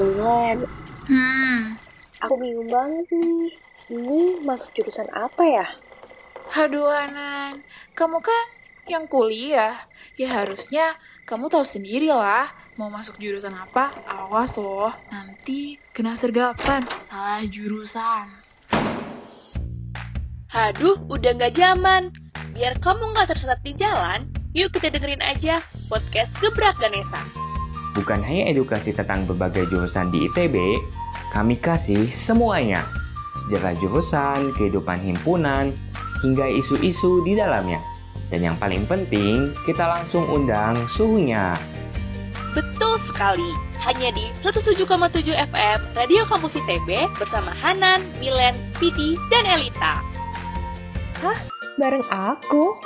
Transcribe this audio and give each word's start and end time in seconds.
Milen. 0.00 0.58
Hmm, 1.04 1.76
Aku 2.24 2.34
bingung 2.40 2.66
banget 2.66 3.06
nih. 3.12 3.52
Ini 3.92 4.40
masuk 4.40 4.72
jurusan 4.74 5.06
apa 5.12 5.44
ya? 5.44 5.66
aduh 6.54 6.86
Anan, 6.86 7.60
kamu 7.92 8.22
kan 8.22 8.44
yang 8.86 9.04
kuliah. 9.04 9.74
Ya 10.14 10.28
harusnya 10.40 10.94
kamu 11.24 11.50
tahu 11.50 11.66
sendiri 11.66 12.08
lah 12.08 12.46
mau 12.76 12.88
masuk 12.88 13.18
jurusan 13.18 13.52
apa. 13.52 13.90
Awas 14.06 14.56
loh, 14.56 14.92
nanti 15.10 15.76
kena 15.92 16.14
sergapan, 16.14 16.84
salah 17.02 17.42
jurusan. 17.44 18.28
Haduh, 20.48 21.02
udah 21.10 21.30
nggak 21.34 21.54
zaman. 21.58 22.14
Biar 22.54 22.78
kamu 22.78 23.12
nggak 23.12 23.34
tersesat 23.34 23.58
di 23.66 23.74
jalan, 23.74 24.30
yuk 24.54 24.70
kita 24.70 24.94
dengerin 24.94 25.20
aja 25.20 25.58
podcast 25.90 26.30
Gebrak 26.38 26.78
Ganesa. 26.78 27.43
Bukan 27.94 28.20
hanya 28.26 28.50
edukasi 28.50 28.90
tentang 28.90 29.22
berbagai 29.24 29.70
jurusan 29.70 30.10
di 30.10 30.26
ITB, 30.26 30.82
kami 31.30 31.54
kasih 31.58 32.10
semuanya. 32.10 32.82
Sejarah 33.46 33.74
jurusan, 33.78 34.50
kehidupan 34.58 34.98
himpunan, 34.98 35.70
hingga 36.26 36.50
isu-isu 36.50 37.22
di 37.22 37.38
dalamnya. 37.38 37.78
Dan 38.34 38.50
yang 38.50 38.56
paling 38.58 38.82
penting, 38.90 39.54
kita 39.62 39.86
langsung 39.86 40.26
undang 40.26 40.74
suhunya. 40.90 41.54
Betul 42.54 42.98
sekali, 43.10 43.50
hanya 43.82 44.14
di 44.14 44.30
107,7 44.42 44.86
FM 45.50 45.78
Radio 45.98 46.22
Kampus 46.26 46.54
ITB 46.54 47.10
bersama 47.18 47.50
Hanan, 47.54 48.02
Milen, 48.22 48.54
Piti, 48.78 49.18
dan 49.30 49.46
Elita. 49.46 50.02
Bareng 51.78 52.06
aku. 52.10 52.78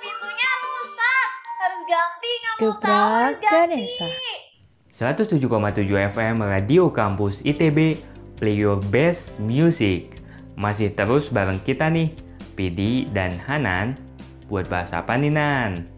Pintunya 0.00 0.52
rusak. 0.60 1.28
Harus 1.56 1.82
ganti, 1.88 2.15
Gebrak. 2.56 3.36
Ganesa. 3.44 4.08
107,7 4.96 5.44
FM 6.16 6.40
Radio 6.40 6.88
Kampus 6.88 7.44
ITB, 7.44 8.00
play 8.40 8.56
your 8.56 8.80
best 8.88 9.36
music. 9.36 10.24
Masih 10.56 10.88
terus 10.96 11.28
bareng 11.28 11.60
kita 11.60 11.92
nih, 11.92 12.16
Pidi 12.56 13.12
dan 13.12 13.36
Hanan. 13.44 14.00
Buat 14.48 14.72
bahas 14.72 14.88
apa 14.96 15.20
nih, 15.20 15.36
Nan? 15.36 15.95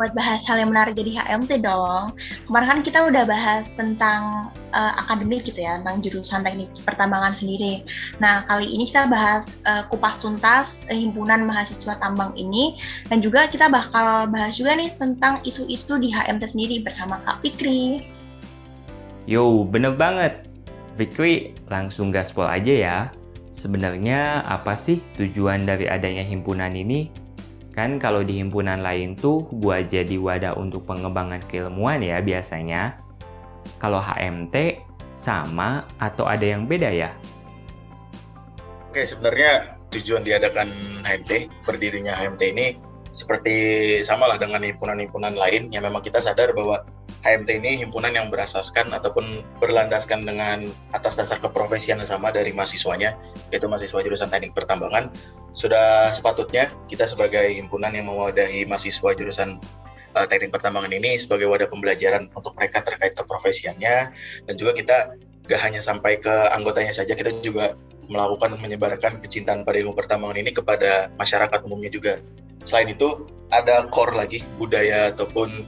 Buat 0.00 0.16
bahas 0.16 0.48
hal 0.48 0.56
yang 0.56 0.72
menarik 0.72 0.96
jadi 0.96 1.20
HMT 1.20 1.60
dong. 1.60 2.16
Kemarin 2.48 2.66
kan 2.72 2.80
kita 2.80 2.98
udah 3.04 3.28
bahas 3.28 3.76
tentang 3.76 4.48
eh, 4.72 4.92
akademik 4.96 5.44
gitu 5.44 5.60
ya, 5.60 5.76
tentang 5.84 6.00
jurusan 6.00 6.40
teknik 6.40 6.72
pertambangan 6.88 7.36
sendiri. 7.36 7.84
Nah, 8.16 8.40
kali 8.48 8.64
ini 8.64 8.88
kita 8.88 9.12
bahas 9.12 9.60
eh, 9.68 9.84
kupas 9.92 10.16
tuntas 10.16 10.88
eh, 10.88 10.96
himpunan 10.96 11.44
mahasiswa 11.44 12.00
tambang 12.00 12.32
ini 12.40 12.80
dan 13.12 13.20
juga 13.20 13.44
kita 13.44 13.68
bakal 13.68 14.24
bahas 14.32 14.56
juga 14.56 14.72
nih 14.72 14.88
tentang 14.96 15.44
isu-isu 15.44 16.00
di 16.00 16.08
HMT 16.08 16.48
sendiri 16.48 16.80
bersama 16.80 17.20
Kak 17.28 17.44
Fikri. 17.44 18.08
Yo, 19.28 19.68
bener 19.68 20.00
banget. 20.00 20.48
Fikri, 20.96 21.52
langsung 21.68 22.08
gaspol 22.08 22.48
aja 22.48 22.72
ya. 22.72 22.98
Sebenarnya 23.52 24.48
apa 24.48 24.72
sih 24.80 25.04
tujuan 25.20 25.68
dari 25.68 25.84
adanya 25.84 26.24
himpunan 26.24 26.72
ini? 26.72 27.12
Kan 27.70 28.02
kalau 28.02 28.26
di 28.26 28.42
himpunan 28.42 28.82
lain 28.82 29.14
tuh 29.14 29.46
buat 29.54 29.86
jadi 29.90 30.18
wadah 30.18 30.58
untuk 30.58 30.84
pengembangan 30.86 31.42
keilmuan 31.46 32.02
ya 32.02 32.18
biasanya. 32.18 32.98
Kalau 33.78 34.00
HMT 34.02 34.82
sama 35.14 35.84
atau 36.00 36.24
ada 36.24 36.42
yang 36.42 36.64
beda 36.64 36.90
ya? 36.90 37.10
Oke, 38.90 39.06
sebenarnya 39.06 39.78
tujuan 39.94 40.26
diadakan 40.26 40.66
HMT, 41.06 41.62
berdirinya 41.62 42.16
HMT 42.16 42.42
ini 42.56 42.66
seperti 43.14 43.54
samalah 44.02 44.38
dengan 44.38 44.62
himpunan-himpunan 44.62 45.34
lain 45.34 45.68
yang 45.70 45.86
memang 45.86 46.02
kita 46.02 46.22
sadar 46.22 46.54
bahwa 46.54 46.82
HMT 47.20 47.60
ini 47.60 47.84
himpunan 47.84 48.16
yang 48.16 48.32
berasaskan 48.32 48.96
ataupun 48.96 49.44
berlandaskan 49.60 50.24
dengan 50.24 50.72
atas 50.96 51.20
dasar 51.20 51.36
keprofesian 51.36 52.00
yang 52.00 52.08
sama 52.08 52.32
dari 52.32 52.48
mahasiswanya, 52.56 53.12
yaitu 53.52 53.68
mahasiswa 53.68 54.00
jurusan 54.00 54.32
teknik 54.32 54.56
pertambangan. 54.56 55.12
Sudah 55.52 56.16
sepatutnya 56.16 56.72
kita 56.88 57.04
sebagai 57.04 57.44
himpunan 57.52 57.92
yang 57.92 58.08
mewadahi 58.08 58.64
mahasiswa 58.64 59.12
jurusan 59.12 59.60
uh, 60.16 60.26
teknik 60.26 60.56
pertambangan 60.56 60.96
ini 60.96 61.20
sebagai 61.20 61.44
wadah 61.52 61.68
pembelajaran 61.68 62.32
untuk 62.32 62.56
mereka 62.56 62.80
terkait 62.80 63.12
keprofesiannya 63.12 63.94
dan 64.48 64.54
juga 64.56 64.72
kita 64.72 64.96
gak 65.44 65.60
hanya 65.60 65.84
sampai 65.84 66.16
ke 66.16 66.32
anggotanya 66.56 66.94
saja, 66.94 67.12
kita 67.12 67.36
juga 67.44 67.76
melakukan 68.10 68.58
menyebarkan 68.58 69.22
kecintaan 69.22 69.62
pada 69.62 69.76
ilmu 69.78 69.94
pertambangan 69.94 70.38
ini 70.40 70.50
kepada 70.50 71.12
masyarakat 71.20 71.62
umumnya 71.68 71.92
juga. 71.92 72.18
Selain 72.66 72.90
itu, 72.90 73.28
ada 73.50 73.86
core 73.90 74.14
lagi 74.14 74.46
budaya 74.58 75.10
ataupun 75.14 75.66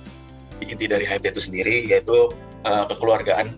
inti 0.60 0.86
dari 0.90 1.06
HMT 1.08 1.32
itu 1.32 1.42
sendiri 1.42 1.88
yaitu 1.88 2.32
uh, 2.66 2.84
kekeluargaan. 2.88 3.56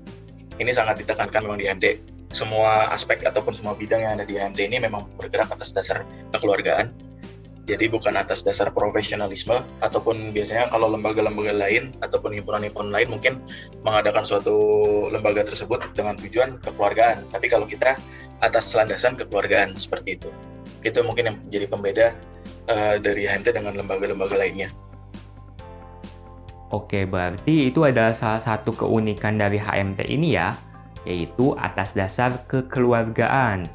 Ini 0.61 0.71
sangat 0.71 1.03
ditekankan 1.03 1.43
memang 1.43 1.59
di 1.59 1.67
HMT. 1.67 1.87
Semua 2.35 2.91
aspek 2.91 3.23
ataupun 3.23 3.55
semua 3.55 3.79
bidang 3.79 4.03
yang 4.03 4.19
ada 4.19 4.27
di 4.27 4.39
HMT 4.39 4.59
ini 4.71 4.79
memang 4.83 5.07
bergerak 5.19 5.51
atas 5.55 5.71
dasar 5.75 6.03
kekeluargaan. 6.35 6.91
Jadi 7.65 7.89
bukan 7.89 8.13
atas 8.13 8.45
dasar 8.45 8.69
profesionalisme 8.77 9.57
ataupun 9.81 10.37
biasanya 10.37 10.69
kalau 10.69 10.93
lembaga-lembaga 10.93 11.57
lain 11.57 11.97
ataupun 12.05 12.37
himpunan-himpunan 12.37 12.93
lain 12.93 13.09
mungkin 13.09 13.41
mengadakan 13.81 14.29
suatu 14.29 14.53
lembaga 15.09 15.49
tersebut 15.49 15.81
dengan 15.97 16.21
tujuan 16.21 16.61
kekeluargaan. 16.61 17.25
Tapi 17.33 17.49
kalau 17.49 17.65
kita 17.65 17.97
atas 18.45 18.69
landasan 18.77 19.17
kekeluargaan 19.17 19.81
seperti 19.81 20.21
itu. 20.21 20.29
Itu 20.85 21.01
mungkin 21.01 21.33
yang 21.33 21.37
menjadi 21.41 21.67
pembeda 21.73 22.07
uh, 22.69 23.01
dari 23.01 23.25
HMT 23.25 23.57
dengan 23.57 23.73
lembaga-lembaga 23.81 24.37
lainnya. 24.37 24.69
Oke, 26.73 27.05
berarti 27.05 27.69
itu 27.69 27.85
adalah 27.85 28.17
salah 28.17 28.41
satu 28.41 28.73
keunikan 28.73 29.37
dari 29.37 29.61
HMT 29.61 30.01
ini 30.09 30.35
ya, 30.35 30.57
yaitu 31.05 31.53
atas 31.61 31.93
dasar 31.93 32.45
kekeluargaan. 32.49 33.69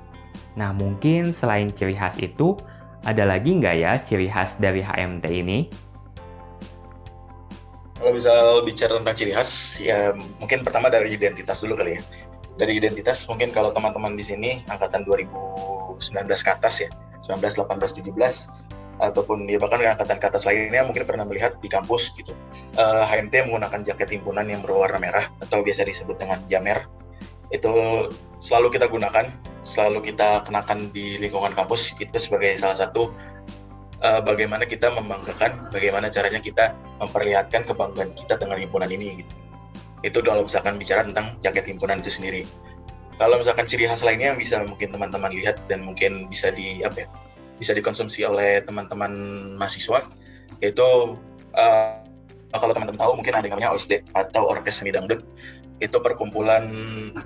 Nah, 0.57 0.73
mungkin 0.73 1.29
selain 1.29 1.69
ciri 1.71 1.93
khas 1.93 2.17
itu, 2.17 2.57
ada 3.05 3.23
lagi 3.23 3.55
nggak 3.55 3.75
ya 3.79 3.95
ciri 4.01 4.27
khas 4.27 4.57
dari 4.59 4.83
HMT 4.83 5.25
ini? 5.29 5.69
Kalau 7.99 8.11
bisa 8.15 8.31
bicara 8.65 8.99
tentang 8.99 9.15
ciri 9.15 9.31
khas, 9.31 9.79
ya 9.79 10.11
mungkin 10.41 10.65
pertama 10.65 10.89
dari 10.91 11.13
identitas 11.13 11.63
dulu 11.63 11.79
kali 11.79 11.99
ya. 11.99 12.01
Dari 12.59 12.75
identitas, 12.75 13.23
mungkin 13.23 13.55
kalau 13.55 13.71
teman-teman 13.71 14.19
di 14.19 14.25
sini 14.25 14.59
angkatan 14.67 15.07
2019 15.07 15.99
ke 16.27 16.51
atas 16.51 16.83
ya, 16.83 16.89
19, 17.23 17.55
18, 17.63 18.03
17, 18.03 18.11
ataupun 18.99 19.47
ya 19.47 19.57
bahkan 19.57 19.79
angkatan 19.79 20.19
ke 20.19 20.27
atas 20.27 20.43
lainnya 20.43 20.83
mungkin 20.83 21.07
pernah 21.07 21.23
melihat 21.23 21.55
di 21.63 21.71
kampus 21.71 22.11
gitu. 22.19 22.35
Uh, 22.75 23.07
HMT 23.07 23.47
menggunakan 23.47 23.81
jaket 23.87 24.19
himpunan 24.19 24.45
yang 24.45 24.59
berwarna 24.59 24.99
merah 24.99 25.25
atau 25.39 25.63
biasa 25.63 25.87
disebut 25.87 26.19
dengan 26.19 26.43
jamer. 26.51 26.83
Itu 27.49 27.71
selalu 28.43 28.77
kita 28.77 28.91
gunakan, 28.91 29.25
selalu 29.63 30.13
kita 30.13 30.43
kenakan 30.45 30.91
di 30.91 31.17
lingkungan 31.17 31.55
kampus 31.55 31.95
itu 31.97 32.17
sebagai 32.19 32.59
salah 32.59 32.77
satu 32.77 33.09
uh, 34.03 34.21
bagaimana 34.21 34.67
kita 34.67 34.91
membanggakan, 34.91 35.71
bagaimana 35.71 36.11
caranya 36.11 36.43
kita 36.43 36.75
memperlihatkan 36.99 37.63
kebanggaan 37.63 38.11
kita 38.15 38.35
dengan 38.35 38.59
himpunan 38.59 38.91
ini 38.91 39.23
gitu. 39.23 39.33
Itu 40.03 40.19
kalau 40.23 40.47
misalkan 40.47 40.79
bicara 40.79 41.03
tentang 41.03 41.35
jaket 41.43 41.67
himpunan 41.67 41.99
itu 41.99 42.11
sendiri. 42.11 42.43
Kalau 43.19 43.35
misalkan 43.35 43.67
ciri 43.67 43.83
khas 43.83 43.99
lainnya 43.99 44.31
bisa 44.31 44.63
mungkin 44.63 44.95
teman-teman 44.95 45.35
lihat 45.35 45.59
dan 45.67 45.83
mungkin 45.83 46.31
bisa 46.31 46.55
di 46.55 46.79
apa 46.87 47.03
ya, 47.03 47.07
bisa 47.59 47.75
dikonsumsi 47.75 48.23
oleh 48.23 48.63
teman-teman 48.63 49.11
mahasiswa 49.59 50.07
yaitu 50.63 51.19
uh, 51.53 51.99
kalau 52.55 52.73
teman-teman 52.73 52.97
tahu 52.97 53.11
mungkin 53.19 53.35
ada 53.35 53.45
yang 53.45 53.59
namanya 53.59 53.75
OSD 53.75 54.01
atau 54.17 54.49
Orkes 54.49 54.81
Seni 54.81 54.89
Dangdut 54.89 55.21
itu 55.79 55.97
perkumpulan 55.99 56.67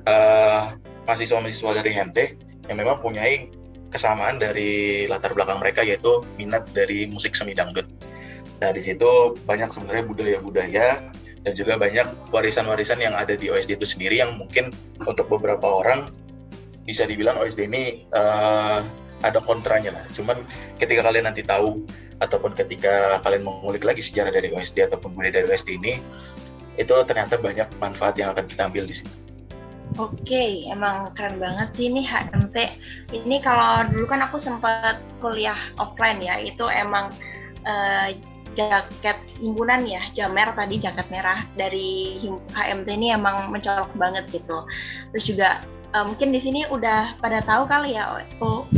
uh, 0.06 0.78
mahasiswa-mahasiswa 1.10 1.82
dari 1.82 1.90
HMT 1.94 2.18
yang 2.70 2.78
memang 2.80 3.02
punyai 3.02 3.50
kesamaan 3.94 4.42
dari 4.42 5.06
latar 5.06 5.38
belakang 5.38 5.62
mereka 5.62 5.86
yaitu 5.86 6.26
minat 6.42 6.66
dari 6.74 7.06
musik 7.06 7.38
seni 7.38 7.54
dangdut. 7.54 7.86
Nah 8.58 8.74
di 8.74 8.82
situ 8.82 9.38
banyak 9.46 9.70
sebenarnya 9.70 10.06
budaya-budaya 10.10 10.88
dan 11.44 11.54
juga 11.54 11.78
banyak 11.78 12.08
warisan-warisan 12.34 13.04
yang 13.04 13.14
ada 13.14 13.38
di 13.38 13.54
OSD 13.54 13.78
itu 13.78 13.86
sendiri 13.86 14.18
yang 14.18 14.40
mungkin 14.40 14.74
untuk 15.06 15.30
beberapa 15.30 15.84
orang 15.84 16.10
bisa 16.88 17.06
dibilang 17.06 17.38
OSD 17.38 17.70
ini 17.70 18.10
uh, 18.16 18.82
ada 19.24 19.40
kontranya 19.40 19.96
lah. 19.96 20.06
Cuman 20.12 20.44
ketika 20.78 21.08
kalian 21.08 21.26
nanti 21.26 21.42
tahu 21.42 21.84
ataupun 22.20 22.54
ketika 22.54 23.24
kalian 23.24 23.48
mengulik 23.48 23.88
lagi 23.88 24.04
sejarah 24.04 24.36
dari 24.36 24.52
OSD 24.52 24.86
ataupun 24.92 25.16
budaya 25.16 25.42
dari 25.42 25.48
OSD 25.50 25.80
ini, 25.80 26.04
itu 26.76 26.94
ternyata 27.08 27.40
banyak 27.40 27.68
manfaat 27.80 28.20
yang 28.20 28.36
akan 28.36 28.46
kita 28.46 28.68
ambil 28.68 28.86
di 28.86 28.96
sini. 29.02 29.14
Oke, 30.02 30.66
emang 30.74 31.14
keren 31.14 31.38
banget 31.38 31.70
sih 31.78 31.86
ini 31.94 32.02
HMT. 32.02 32.58
Ini 33.14 33.36
kalau 33.46 33.86
dulu 33.94 34.10
kan 34.10 34.26
aku 34.26 34.42
sempat 34.42 35.06
kuliah 35.22 35.58
offline 35.78 36.18
ya, 36.18 36.42
itu 36.42 36.66
emang 36.66 37.14
uh, 37.62 38.10
jaket 38.58 39.18
himpunan 39.38 39.86
ya, 39.86 40.02
jamer 40.18 40.50
tadi 40.58 40.82
jaket 40.82 41.06
merah 41.14 41.46
dari 41.54 42.18
HMT 42.54 42.90
ini 42.90 43.14
emang 43.14 43.54
mencolok 43.54 43.94
banget 43.94 44.26
gitu. 44.34 44.66
Terus 45.14 45.26
juga 45.30 45.50
uh, 45.94 46.06
mungkin 46.10 46.34
di 46.34 46.42
sini 46.42 46.66
udah 46.68 47.22
pada 47.22 47.40
tahu 47.46 47.70
kali 47.70 47.96
ya 47.96 48.26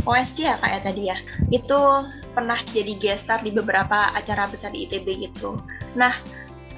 OSD 0.04 0.46
ya 0.46 0.56
kayak 0.60 0.84
tadi 0.84 1.08
ya. 1.10 1.16
Itu 1.48 2.04
pernah 2.36 2.56
jadi 2.70 2.92
guest 3.00 3.26
star 3.26 3.40
di 3.40 3.50
beberapa 3.50 4.12
acara 4.12 4.46
besar 4.46 4.76
di 4.76 4.84
ITB 4.86 5.32
gitu. 5.32 5.58
Nah, 5.96 6.12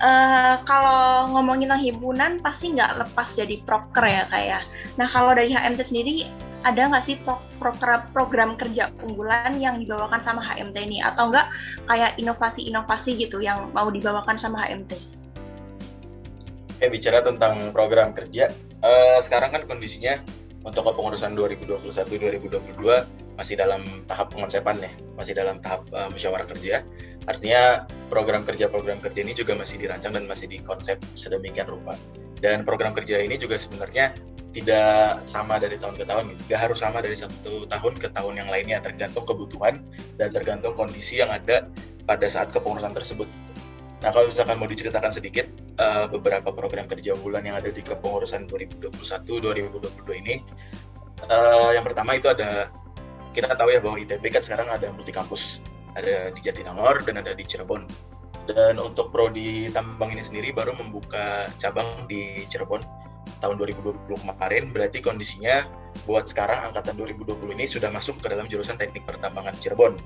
uh, 0.03 0.55
kalau 0.65 1.35
ngomongin 1.35 1.71
tentang 1.71 1.85
himpunan 1.85 2.33
pasti 2.41 2.73
nggak 2.73 3.07
lepas 3.07 3.29
jadi 3.35 3.61
proker 3.67 4.07
ya 4.07 4.25
kayak. 4.31 4.63
Nah 4.97 5.07
kalau 5.11 5.35
dari 5.35 5.53
HMT 5.53 5.81
sendiri 5.83 6.27
ada 6.67 6.91
nggak 6.91 7.05
sih 7.05 7.19
pro 7.23 7.39
program, 7.63 8.03
program 8.11 8.51
kerja 8.59 8.91
unggulan 9.03 9.59
yang 9.63 9.79
dibawakan 9.79 10.19
sama 10.19 10.43
HMT 10.43 10.75
ini 10.91 10.99
atau 11.03 11.31
enggak 11.31 11.47
kayak 11.87 12.19
inovasi-inovasi 12.19 13.19
gitu 13.19 13.39
yang 13.43 13.71
mau 13.75 13.91
dibawakan 13.91 14.35
sama 14.35 14.63
HMT? 14.67 14.99
Eh 16.79 16.91
bicara 16.91 17.23
tentang 17.23 17.75
program 17.75 18.15
kerja, 18.15 18.55
uh, 18.83 19.19
sekarang 19.23 19.55
kan 19.55 19.63
kondisinya 19.67 20.23
untuk 20.67 20.91
kepengurusan 20.91 21.39
2021-2022 21.39 23.39
masih 23.39 23.55
dalam 23.55 23.87
tahap 24.11 24.35
pengonsepan 24.35 24.83
ya, 24.83 24.91
masih 25.15 25.39
dalam 25.39 25.63
tahap 25.63 25.87
uh, 25.95 26.11
musyawarah 26.11 26.51
kerja. 26.51 26.83
Artinya 27.31 27.87
program 28.11 28.43
kerja-program 28.43 28.99
kerja 28.99 29.21
ini 29.23 29.37
juga 29.37 29.55
masih 29.55 29.79
dirancang 29.79 30.17
dan 30.17 30.27
masih 30.27 30.51
dikonsep 30.51 30.99
sedemikian 31.15 31.71
rupa. 31.71 31.95
Dan 32.43 32.67
program 32.67 32.95
kerja 32.95 33.23
ini 33.23 33.39
juga 33.39 33.55
sebenarnya 33.55 34.19
tidak 34.51 35.23
sama 35.29 35.61
dari 35.61 35.77
tahun 35.77 36.01
ke 36.01 36.05
tahun, 36.09 36.35
tidak 36.49 36.59
harus 36.59 36.79
sama 36.81 37.05
dari 37.05 37.15
satu 37.15 37.69
tahun 37.69 37.95
ke 38.01 38.09
tahun 38.17 38.35
yang 38.43 38.49
lainnya, 38.49 38.81
tergantung 38.81 39.29
kebutuhan 39.29 39.85
dan 40.17 40.33
tergantung 40.33 40.75
kondisi 40.75 41.21
yang 41.21 41.31
ada 41.31 41.69
pada 42.09 42.27
saat 42.27 42.51
kepengurusan 42.51 42.97
tersebut. 42.97 43.29
Nah, 43.99 44.15
kalau 44.15 44.31
misalkan 44.31 44.57
mau 44.63 44.71
diceritakan 44.71 45.11
sedikit 45.11 45.47
uh, 45.83 46.07
beberapa 46.07 46.55
program 46.55 46.87
kerja 46.87 47.19
unggulan 47.19 47.43
yang 47.43 47.59
ada 47.59 47.75
di 47.75 47.83
kepengurusan 47.83 48.47
2021-2022 48.47 50.23
ini, 50.23 50.39
uh, 51.27 51.71
yang 51.75 51.83
pertama 51.83 52.15
itu 52.15 52.31
ada 52.31 52.71
kita 53.35 53.59
tahu 53.59 53.75
ya 53.75 53.83
bahwa 53.83 53.99
ITB 53.99 54.23
kan 54.31 54.43
sekarang 54.43 54.71
ada 54.71 54.95
multi 54.95 55.11
kampus, 55.11 55.67
ada 55.99 56.31
di 56.31 56.41
Jatinangor 56.43 57.03
dan 57.03 57.19
ada 57.19 57.35
di 57.35 57.43
Cirebon. 57.43 57.91
Dan 58.49 58.81
untuk 58.81 59.13
prodi 59.13 59.69
tambang 59.75 60.15
ini 60.15 60.25
sendiri 60.25 60.55
baru 60.55 60.73
membuka 60.79 61.53
cabang 61.61 62.07
di 62.09 62.47
Cirebon 62.49 62.81
tahun 63.45 63.61
2020 63.61 64.09
kemarin, 64.09 64.73
berarti 64.73 65.05
kondisinya 65.05 65.69
buat 66.07 66.31
sekarang 66.31 66.73
angkatan 66.73 66.97
2020 66.97 67.35
ini 67.59 67.67
sudah 67.67 67.91
masuk 67.91 68.23
ke 68.23 68.31
dalam 68.31 68.47
jurusan 68.47 68.79
teknik 68.79 69.05
pertambangan 69.05 69.59
Cirebon. 69.59 69.99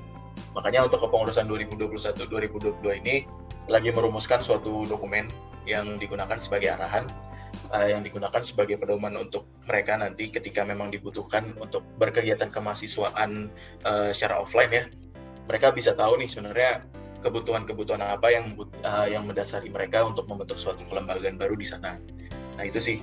Makanya 0.57 0.89
untuk 0.89 1.05
kepengurusan 1.07 1.45
2021-2022 1.49 3.01
ini 3.05 3.29
lagi 3.71 3.95
merumuskan 3.95 4.43
suatu 4.43 4.87
dokumen 4.87 5.31
yang 5.69 5.99
digunakan 5.99 6.35
sebagai 6.39 6.75
arahan 6.75 7.07
uh, 7.71 7.87
yang 7.89 8.03
digunakan 8.03 8.43
sebagai 8.43 8.81
pedoman 8.81 9.15
untuk 9.15 9.47
mereka 9.69 9.97
nanti 9.99 10.29
ketika 10.33 10.67
memang 10.67 10.91
dibutuhkan 10.91 11.55
untuk 11.61 11.85
berkegiatan 12.01 12.51
kemahasiswaan 12.51 13.53
uh, 13.87 14.11
secara 14.11 14.41
offline 14.41 14.73
ya. 14.73 14.85
Mereka 15.51 15.75
bisa 15.75 15.93
tahu 15.95 16.23
nih 16.23 16.31
sebenarnya 16.31 16.87
kebutuhan-kebutuhan 17.23 18.03
apa 18.03 18.35
yang 18.35 18.55
uh, 18.83 19.07
yang 19.07 19.27
mendasari 19.27 19.71
mereka 19.71 20.03
untuk 20.03 20.27
membentuk 20.27 20.59
suatu 20.59 20.83
kelembagaan 20.91 21.39
baru 21.39 21.55
di 21.55 21.67
sana. 21.67 21.99
Nah 22.59 22.65
itu 22.67 22.79
sih. 22.79 22.99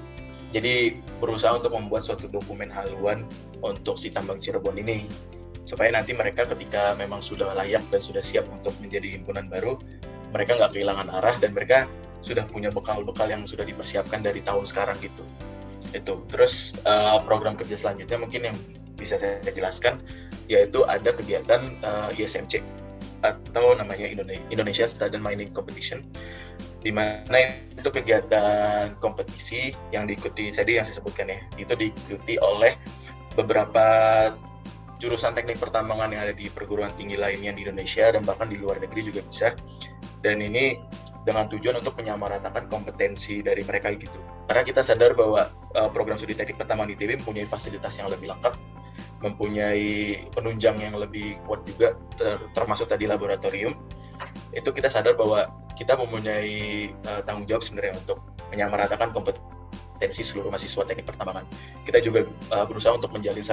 Jadi 0.49 0.97
berusaha 1.21 1.61
untuk 1.61 1.77
membuat 1.77 2.01
suatu 2.01 2.25
dokumen 2.25 2.73
haluan 2.73 3.21
untuk 3.61 4.01
si 4.01 4.09
tambang 4.09 4.41
Cirebon 4.41 4.81
ini 4.81 5.05
supaya 5.69 5.93
nanti 5.93 6.17
mereka 6.17 6.49
ketika 6.49 6.97
memang 6.97 7.21
sudah 7.21 7.53
layak 7.53 7.85
dan 7.93 8.01
sudah 8.01 8.25
siap 8.25 8.49
untuk 8.49 8.73
menjadi 8.81 9.13
himpunan 9.13 9.45
baru 9.45 9.77
mereka 10.31 10.57
nggak 10.57 10.71
kehilangan 10.75 11.07
arah 11.09 11.35
dan 11.41 11.51
mereka 11.53 11.89
sudah 12.19 12.43
punya 12.45 12.67
bekal-bekal 12.69 13.31
yang 13.31 13.47
sudah 13.47 13.63
dipersiapkan 13.63 14.19
dari 14.19 14.43
tahun 14.43 14.67
sekarang 14.67 14.99
gitu. 14.99 15.23
Itu. 15.95 16.21
Terus 16.29 16.75
uh, 16.83 17.23
program 17.23 17.55
kerja 17.55 17.79
selanjutnya 17.79 18.19
mungkin 18.19 18.41
yang 18.53 18.57
bisa 18.99 19.15
saya 19.15 19.39
jelaskan 19.55 20.03
yaitu 20.51 20.83
ada 20.83 21.15
kegiatan 21.15 21.79
uh, 21.87 22.11
eh, 22.11 22.19
ISMC 22.19 22.59
atau 23.23 23.75
namanya 23.75 24.07
Indonesia 24.51 24.87
Student 24.87 25.23
Mining 25.23 25.51
Competition 25.55 26.03
di 26.79 26.91
mana 26.95 27.59
itu 27.75 27.87
kegiatan 27.91 28.95
kompetisi 29.03 29.75
yang 29.91 30.07
diikuti 30.07 30.47
tadi 30.51 30.79
yang 30.79 30.87
saya 30.87 31.03
sebutkan 31.03 31.27
ya 31.27 31.39
itu 31.59 31.75
diikuti 31.75 32.39
oleh 32.39 32.79
beberapa 33.35 33.87
jurusan 34.99 35.35
teknik 35.35 35.59
pertambangan 35.59 36.11
yang 36.11 36.23
ada 36.27 36.35
di 36.35 36.47
perguruan 36.51 36.91
tinggi 36.95 37.19
lainnya 37.19 37.55
di 37.55 37.67
Indonesia 37.67 38.11
dan 38.11 38.23
bahkan 38.23 38.47
di 38.51 38.59
luar 38.59 38.79
negeri 38.79 39.11
juga 39.11 39.23
bisa 39.27 39.55
dan 40.25 40.43
ini 40.43 40.79
dengan 41.27 41.51
tujuan 41.51 41.77
untuk 41.77 41.99
menyamaratakan 41.99 42.71
kompetensi 42.71 43.43
dari 43.43 43.61
mereka 43.61 43.91
gitu. 43.93 44.19
Karena 44.47 44.63
kita 44.65 44.81
sadar 44.81 45.13
bahwa 45.13 45.51
uh, 45.75 45.89
program 45.91 46.17
studi 46.17 46.33
teknik 46.33 46.57
pertambangan 46.57 46.95
di 46.95 46.95
ITB 46.97 47.21
mempunyai 47.21 47.45
fasilitas 47.45 47.99
yang 47.99 48.09
lebih 48.09 48.31
lengkap 48.33 48.55
mempunyai 49.19 50.15
penunjang 50.31 50.79
yang 50.79 50.95
lebih 50.95 51.35
kuat 51.43 51.67
juga 51.67 51.95
ter 52.15 52.39
termasuk 52.55 52.87
tadi 52.87 53.03
laboratorium. 53.03 53.75
Itu 54.55 54.71
kita 54.71 54.87
sadar 54.87 55.19
bahwa 55.19 55.51
kita 55.75 55.99
mempunyai 55.99 56.91
uh, 57.07 57.21
tanggung 57.27 57.47
jawab 57.47 57.63
sebenarnya 57.63 57.99
untuk 57.99 58.23
menyamaratakan 58.49 59.11
kompetensi 59.11 59.48
potensi 59.99 60.23
seluruh 60.23 60.47
mahasiswa 60.47 60.87
teknik 60.87 61.11
pertambangan. 61.11 61.43
Kita 61.83 61.99
juga 61.99 62.23
uh, 62.55 62.63
berusaha 62.63 62.95
untuk 62.95 63.11
menjalin 63.11 63.43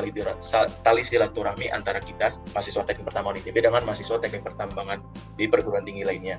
tali 0.87 1.03
silaturahmi 1.03 1.75
antara 1.75 1.99
kita, 1.99 2.39
mahasiswa 2.55 2.87
teknik 2.87 3.11
pertambangan 3.11 3.43
ITB, 3.43 3.67
dengan 3.67 3.83
mahasiswa 3.83 4.23
teknik 4.23 4.47
pertambangan 4.47 5.03
di 5.35 5.51
perguruan 5.51 5.83
tinggi 5.83 6.07
lainnya. 6.07 6.39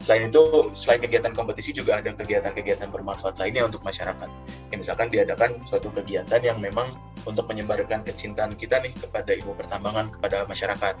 Selain 0.00 0.32
itu, 0.32 0.72
selain 0.72 1.04
kegiatan 1.04 1.36
kompetisi 1.36 1.76
juga 1.76 2.00
ada 2.00 2.16
kegiatan-kegiatan 2.16 2.88
bermanfaat 2.88 3.36
lainnya 3.36 3.68
untuk 3.68 3.84
masyarakat. 3.84 4.26
Ya, 4.72 4.76
misalkan 4.80 5.12
diadakan 5.12 5.60
suatu 5.68 5.92
kegiatan 5.92 6.40
yang 6.40 6.56
memang 6.56 6.88
untuk 7.28 7.44
menyebarkan 7.52 8.08
kecintaan 8.08 8.56
kita 8.56 8.80
nih 8.80 8.96
kepada 8.96 9.36
ilmu 9.36 9.52
pertambangan 9.52 10.08
kepada 10.16 10.48
masyarakat. 10.48 10.96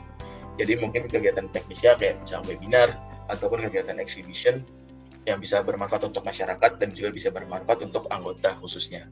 Jadi 0.60 0.72
mungkin 0.76 1.08
kegiatan 1.08 1.48
teknisnya 1.48 1.96
kayak 1.96 2.20
misalnya 2.20 2.52
webinar 2.52 2.88
ataupun 3.32 3.64
kegiatan 3.64 3.96
exhibition 3.96 4.60
yang 5.28 5.38
bisa 5.38 5.62
bermanfaat 5.62 6.02
untuk 6.08 6.26
masyarakat 6.26 6.82
dan 6.82 6.90
juga 6.94 7.14
bisa 7.14 7.30
bermanfaat 7.30 7.86
untuk 7.86 8.10
anggota 8.10 8.58
khususnya. 8.58 9.06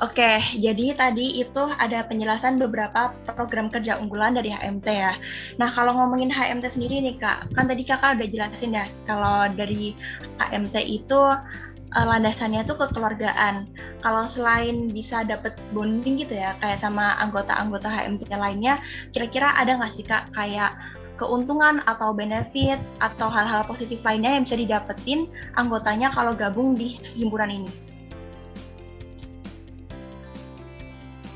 Oke, 0.00 0.40
jadi 0.58 0.98
tadi 0.98 1.44
itu 1.44 1.62
ada 1.78 2.02
penjelasan 2.08 2.58
beberapa 2.58 3.14
program 3.22 3.70
kerja 3.70 4.00
unggulan 4.02 4.34
dari 4.34 4.50
HMT 4.50 4.88
ya. 4.88 5.14
Nah, 5.62 5.70
kalau 5.70 5.94
ngomongin 5.94 6.32
HMT 6.32 6.64
sendiri 6.64 6.98
nih 7.04 7.22
Kak, 7.22 7.54
kan 7.54 7.70
tadi 7.70 7.86
Kakak 7.86 8.18
udah 8.18 8.26
jelasin 8.26 8.74
ya, 8.74 8.88
kalau 9.06 9.46
dari 9.54 9.94
HMT 10.42 10.74
itu 10.88 11.20
uh, 11.94 12.06
landasannya 12.08 12.64
tuh 12.64 12.82
kekeluargaan. 12.82 13.68
Kalau 14.02 14.24
selain 14.26 14.90
bisa 14.90 15.22
dapet 15.22 15.54
bonding 15.70 16.18
gitu 16.24 16.34
ya, 16.34 16.56
kayak 16.58 16.80
sama 16.80 17.14
anggota-anggota 17.22 17.86
HMT 17.86 18.26
lainnya, 18.32 18.80
kira-kira 19.14 19.54
ada 19.54 19.78
nggak 19.78 19.92
sih 19.92 20.02
Kak 20.08 20.34
kayak 20.34 20.72
keuntungan 21.22 21.78
atau 21.86 22.10
benefit 22.10 22.82
atau 22.98 23.30
hal-hal 23.30 23.62
positif 23.62 24.02
lainnya 24.02 24.34
yang 24.34 24.42
bisa 24.42 24.58
didapetin 24.58 25.30
anggotanya 25.54 26.10
kalau 26.10 26.34
gabung 26.34 26.74
di 26.74 26.98
himpunan 27.14 27.62
ini. 27.62 27.70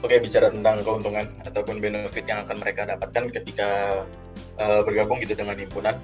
Oke, 0.02 0.18
bicara 0.18 0.50
tentang 0.50 0.82
keuntungan 0.82 1.30
ataupun 1.46 1.78
benefit 1.78 2.26
yang 2.26 2.42
akan 2.46 2.58
mereka 2.58 2.86
dapatkan 2.90 3.30
ketika 3.30 4.02
uh, 4.58 4.82
bergabung 4.82 5.22
gitu 5.22 5.38
dengan 5.38 5.54
himpunan, 5.54 5.94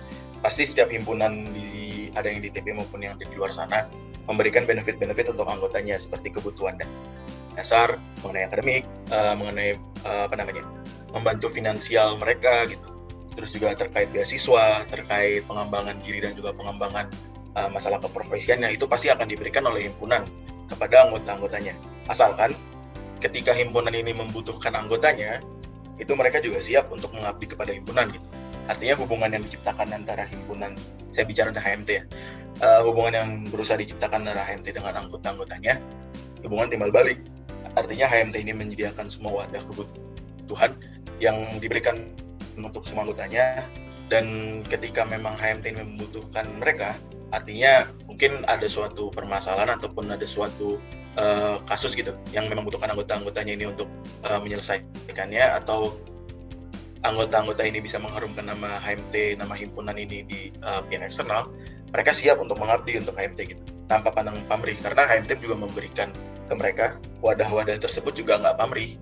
pasti 0.42 0.62
setiap 0.62 0.90
himpunan 0.90 1.50
di 1.54 2.10
ada 2.14 2.30
yang 2.30 2.38
di 2.42 2.50
TP 2.50 2.70
maupun 2.70 3.02
yang 3.02 3.18
di 3.18 3.26
luar 3.34 3.50
sana 3.50 3.86
memberikan 4.30 4.62
benefit-benefit 4.62 5.34
untuk 5.34 5.50
anggotanya 5.50 5.98
seperti 5.98 6.30
kebutuhan 6.30 6.78
dan 6.78 6.86
dasar 7.58 7.98
mengenai 8.22 8.46
akademik, 8.48 8.82
uh, 9.10 9.34
mengenai 9.34 9.76
uh, 10.06 10.30
apa 10.30 10.34
namanya, 10.38 10.64
membantu 11.12 11.50
finansial 11.52 12.16
mereka 12.16 12.64
gitu 12.70 12.91
terus 13.32 13.50
juga 13.56 13.72
terkait 13.76 14.08
beasiswa, 14.12 14.84
terkait 14.88 15.44
pengembangan 15.48 15.96
diri 16.04 16.20
dan 16.24 16.36
juga 16.36 16.52
pengembangan 16.52 17.08
uh, 17.56 17.68
masalah 17.72 18.00
keprofesiannya 18.00 18.76
itu 18.76 18.84
pasti 18.84 19.08
akan 19.08 19.28
diberikan 19.28 19.64
oleh 19.64 19.88
himpunan 19.88 20.28
kepada 20.68 21.08
anggota-anggotanya. 21.08 21.74
Asalkan 22.08 22.56
ketika 23.20 23.54
himpunan 23.54 23.92
ini 23.94 24.12
membutuhkan 24.12 24.74
anggotanya, 24.74 25.40
itu 26.00 26.12
mereka 26.16 26.42
juga 26.42 26.58
siap 26.58 26.90
untuk 26.90 27.12
mengabdi 27.14 27.46
kepada 27.52 27.70
himpunan 27.70 28.10
gitu. 28.10 28.26
Artinya 28.70 28.94
hubungan 28.98 29.30
yang 29.34 29.42
diciptakan 29.42 29.90
antara 29.90 30.24
himpunan, 30.26 30.78
saya 31.10 31.26
bicara 31.26 31.50
tentang 31.50 31.66
HMT 31.66 31.88
ya, 31.90 32.02
uh, 32.62 32.80
hubungan 32.86 33.12
yang 33.14 33.28
berusaha 33.50 33.78
diciptakan 33.78 34.26
antara 34.26 34.42
HMT 34.46 34.78
dengan 34.78 34.94
anggota-anggotanya, 35.06 35.82
hubungan 36.46 36.70
timbal 36.70 36.90
balik. 36.94 37.18
Artinya 37.72 38.06
HMT 38.06 38.36
ini 38.44 38.52
menyediakan 38.52 39.08
semua 39.08 39.44
wadah 39.44 39.64
kebutuhan 39.64 40.76
yang 41.22 41.36
diberikan 41.62 42.12
untuk 42.59 42.85
semua 42.85 43.09
anggotanya. 43.09 43.64
Dan 44.12 44.61
ketika 44.68 45.09
memang 45.09 45.40
HMT 45.40 45.73
ini 45.73 45.82
membutuhkan 45.97 46.44
mereka 46.61 46.99
artinya 47.32 47.88
mungkin 48.04 48.44
ada 48.44 48.68
suatu 48.68 49.09
permasalahan 49.09 49.80
ataupun 49.80 50.12
ada 50.12 50.28
suatu 50.28 50.76
uh, 51.16 51.64
kasus 51.64 51.97
gitu 51.97 52.12
yang 52.37 52.47
memang 52.47 52.68
membutuhkan 52.68 52.92
anggota-anggotanya 52.92 53.56
ini 53.56 53.66
untuk 53.73 53.88
uh, 54.28 54.37
menyelesaikannya 54.37 55.40
atau 55.64 55.97
anggota-anggota 57.02 57.66
ini 57.66 57.82
bisa 57.82 57.99
mengharumkan 57.99 58.47
nama 58.47 58.78
HMT, 58.78 59.40
nama 59.40 59.56
himpunan 59.59 59.97
ini 59.99 60.23
di 60.23 60.40
uh, 60.62 60.85
pihak 60.87 61.02
eksternal, 61.02 61.50
mereka 61.90 62.14
siap 62.14 62.38
untuk 62.38 62.61
mengabdi 62.61 63.00
untuk 63.00 63.18
HMT 63.18 63.38
gitu. 63.56 63.62
Tanpa 63.90 64.14
pandang 64.14 64.38
pamrih 64.47 64.78
karena 64.78 65.04
HMT 65.04 65.42
juga 65.42 65.59
memberikan 65.59 66.14
ke 66.47 66.54
mereka 66.54 66.97
wadah-wadah 67.21 67.76
tersebut 67.80 68.14
juga 68.14 68.38
nggak 68.38 68.56
pamrih. 68.56 68.97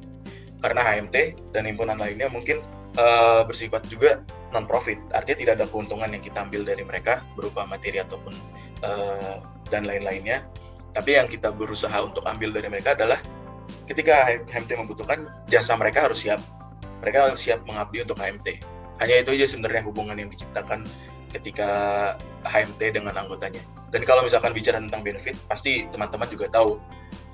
Karena 0.61 0.80
HMT 0.85 1.16
dan 1.57 1.64
himpunan 1.69 1.97
lainnya 1.97 2.28
mungkin 2.28 2.61
uh, 2.99 3.42
bersifat 3.47 3.87
juga 3.87 4.25
non 4.50 4.66
profit 4.66 4.99
artinya 5.14 5.38
tidak 5.38 5.54
ada 5.62 5.66
keuntungan 5.70 6.11
yang 6.11 6.23
kita 6.23 6.42
ambil 6.42 6.66
dari 6.66 6.82
mereka 6.82 7.23
berupa 7.38 7.62
materi 7.68 8.02
ataupun 8.02 8.35
uh, 8.82 9.38
dan 9.70 9.87
lain-lainnya. 9.87 10.42
Tapi 10.90 11.14
yang 11.14 11.30
kita 11.30 11.54
berusaha 11.54 11.94
untuk 12.02 12.26
ambil 12.26 12.50
dari 12.50 12.66
mereka 12.66 12.99
adalah 12.99 13.23
ketika 13.87 14.26
HMT 14.50 14.75
membutuhkan 14.75 15.30
jasa 15.47 15.78
mereka 15.78 16.11
harus 16.11 16.26
siap. 16.26 16.42
Mereka 17.06 17.38
siap 17.38 17.62
mengabdi 17.64 18.02
untuk 18.02 18.18
HMT 18.18 18.80
hanya 19.00 19.25
itu 19.25 19.32
aja 19.32 19.47
sebenarnya 19.49 19.82
hubungan 19.88 20.16
yang 20.20 20.28
diciptakan 20.28 20.85
ketika 21.30 21.68
HMT 22.44 22.99
dengan 22.99 23.14
anggotanya. 23.16 23.62
Dan 23.90 24.06
kalau 24.06 24.22
misalkan 24.22 24.54
bicara 24.54 24.78
tentang 24.78 25.02
benefit 25.02 25.34
pasti 25.50 25.87
teman-teman 25.90 26.30
juga 26.30 26.46
tahu 26.50 26.78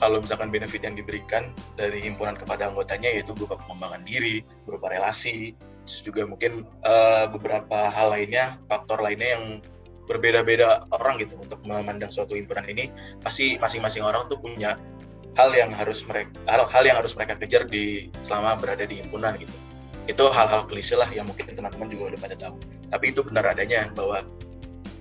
kalau 0.01 0.25
misalkan 0.25 0.49
benefit 0.49 0.85
yang 0.85 0.97
diberikan 0.97 1.53
dari 1.77 2.01
himpunan 2.01 2.37
kepada 2.37 2.73
anggotanya 2.73 3.13
yaitu 3.13 3.37
berupa 3.37 3.61
pengembangan 3.61 4.05
diri 4.09 4.41
berupa 4.65 4.89
relasi 4.89 5.53
juga 5.87 6.27
mungkin 6.27 6.67
uh, 6.83 7.31
beberapa 7.31 7.93
hal 7.95 8.11
lainnya, 8.11 8.59
faktor 8.67 8.99
lainnya 8.99 9.39
yang 9.39 9.45
berbeda-beda 10.11 10.87
orang 10.95 11.19
gitu 11.23 11.39
untuk 11.39 11.63
memandang 11.67 12.11
suatu 12.11 12.35
himpunan 12.35 12.67
ini 12.67 12.91
pasti 13.23 13.59
masing-masing 13.59 14.07
orang 14.07 14.27
tuh 14.31 14.39
punya 14.39 14.79
hal 15.35 15.51
yang 15.55 15.71
harus 15.71 16.03
mereka 16.07 16.31
hal, 16.47 16.67
hal 16.71 16.83
yang 16.87 16.97
harus 16.99 17.13
mereka 17.15 17.39
kejar 17.39 17.67
di 17.67 18.11
selama 18.23 18.59
berada 18.59 18.87
di 18.87 19.03
himpunan 19.03 19.39
gitu. 19.39 19.55
Itu 20.07 20.31
hal-hal 20.31 20.71
klise 20.71 20.95
lah 20.95 21.11
yang 21.11 21.27
mungkin 21.27 21.51
teman-teman 21.51 21.91
juga 21.91 22.15
udah 22.15 22.21
pada 22.23 22.37
tahu 22.39 22.55
tapi 22.91 23.11
itu 23.15 23.21
benar 23.27 23.51
adanya 23.51 23.91
bahwa 23.95 24.23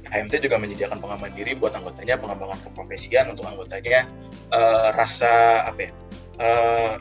HMT 0.06 0.48
juga 0.48 0.62
menyediakan 0.62 1.02
pengembangan 1.02 1.36
diri 1.36 1.58
buat 1.58 1.74
anggotanya 1.74 2.16
pengembangan 2.22 2.60
keprofesian 2.62 3.26
untuk 3.34 3.46
anggotanya 3.50 4.06
uh, 4.54 4.94
rasa 4.94 5.66
apa 5.66 5.90
ya 5.90 5.92
uh, 6.40 6.94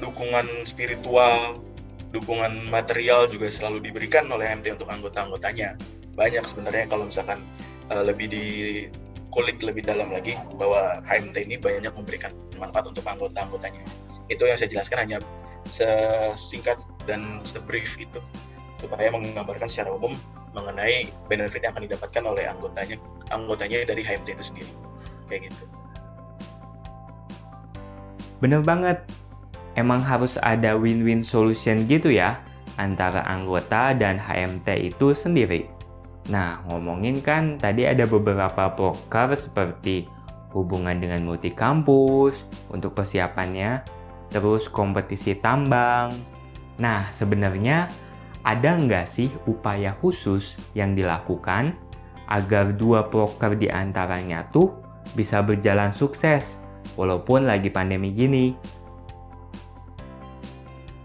dukungan 0.00 0.46
spiritual 0.64 1.60
dukungan 2.10 2.72
material 2.72 3.28
juga 3.28 3.52
selalu 3.52 3.84
diberikan 3.84 4.24
oleh 4.32 4.48
MT 4.48 4.80
untuk 4.80 4.88
anggota-anggotanya. 4.88 5.76
Banyak 6.16 6.44
sebenarnya 6.48 6.88
kalau 6.88 7.06
misalkan 7.06 7.44
uh, 7.92 8.02
lebih 8.02 8.32
di 8.32 8.46
kulik 9.28 9.60
lebih 9.60 9.84
dalam 9.84 10.08
lagi 10.08 10.34
bahwa 10.56 11.04
HMT 11.04 11.36
ini 11.44 11.60
banyak 11.60 11.92
memberikan 11.92 12.32
manfaat 12.56 12.88
untuk 12.88 13.04
anggota-anggotanya. 13.04 13.84
Itu 14.32 14.48
yang 14.48 14.56
saya 14.56 14.72
jelaskan 14.72 14.98
hanya 15.04 15.18
sesingkat 15.68 16.80
dan 17.04 17.44
sebrief 17.44 17.92
itu 18.00 18.20
supaya 18.78 19.10
menggambarkan 19.10 19.66
secara 19.66 19.90
umum 19.92 20.14
mengenai 20.54 21.10
benefit 21.26 21.60
yang 21.66 21.74
akan 21.74 21.84
didapatkan 21.90 22.22
oleh 22.24 22.44
anggotanya 22.46 22.96
anggotanya 23.34 23.76
dari 23.84 24.02
HMT 24.06 24.28
itu 24.38 24.44
sendiri. 24.54 24.72
Kayak 25.28 25.52
gitu. 25.52 25.64
Bener 28.38 28.62
banget 28.62 29.02
emang 29.74 30.02
harus 30.02 30.38
ada 30.40 30.78
win-win 30.78 31.22
solution 31.26 31.84
gitu 31.90 32.10
ya 32.14 32.38
antara 32.78 33.26
anggota 33.26 33.92
dan 33.98 34.16
HMT 34.16 34.94
itu 34.94 35.10
sendiri. 35.12 35.66
Nah, 36.30 36.62
ngomongin 36.70 37.18
kan 37.24 37.58
tadi 37.58 37.88
ada 37.88 38.06
beberapa 38.06 38.70
proker 38.72 39.34
seperti 39.34 40.06
hubungan 40.52 40.96
dengan 41.00 41.24
multi 41.24 41.52
kampus 41.52 42.44
untuk 42.70 42.94
persiapannya, 42.94 43.82
terus 44.30 44.68
kompetisi 44.68 45.36
tambang. 45.40 46.12
Nah, 46.78 47.08
sebenarnya 47.16 47.90
ada 48.48 48.80
nggak 48.80 49.04
sih 49.04 49.28
upaya 49.44 49.92
khusus 50.00 50.56
yang 50.72 50.96
dilakukan 50.96 51.76
agar 52.32 52.72
dua 52.72 53.04
proker 53.04 53.60
di 53.60 53.68
antaranya 53.68 54.48
tuh 54.48 54.72
bisa 55.12 55.44
berjalan 55.44 55.92
sukses 55.92 56.56
walaupun 56.96 57.44
lagi 57.44 57.68
pandemi 57.68 58.08
gini? 58.08 58.56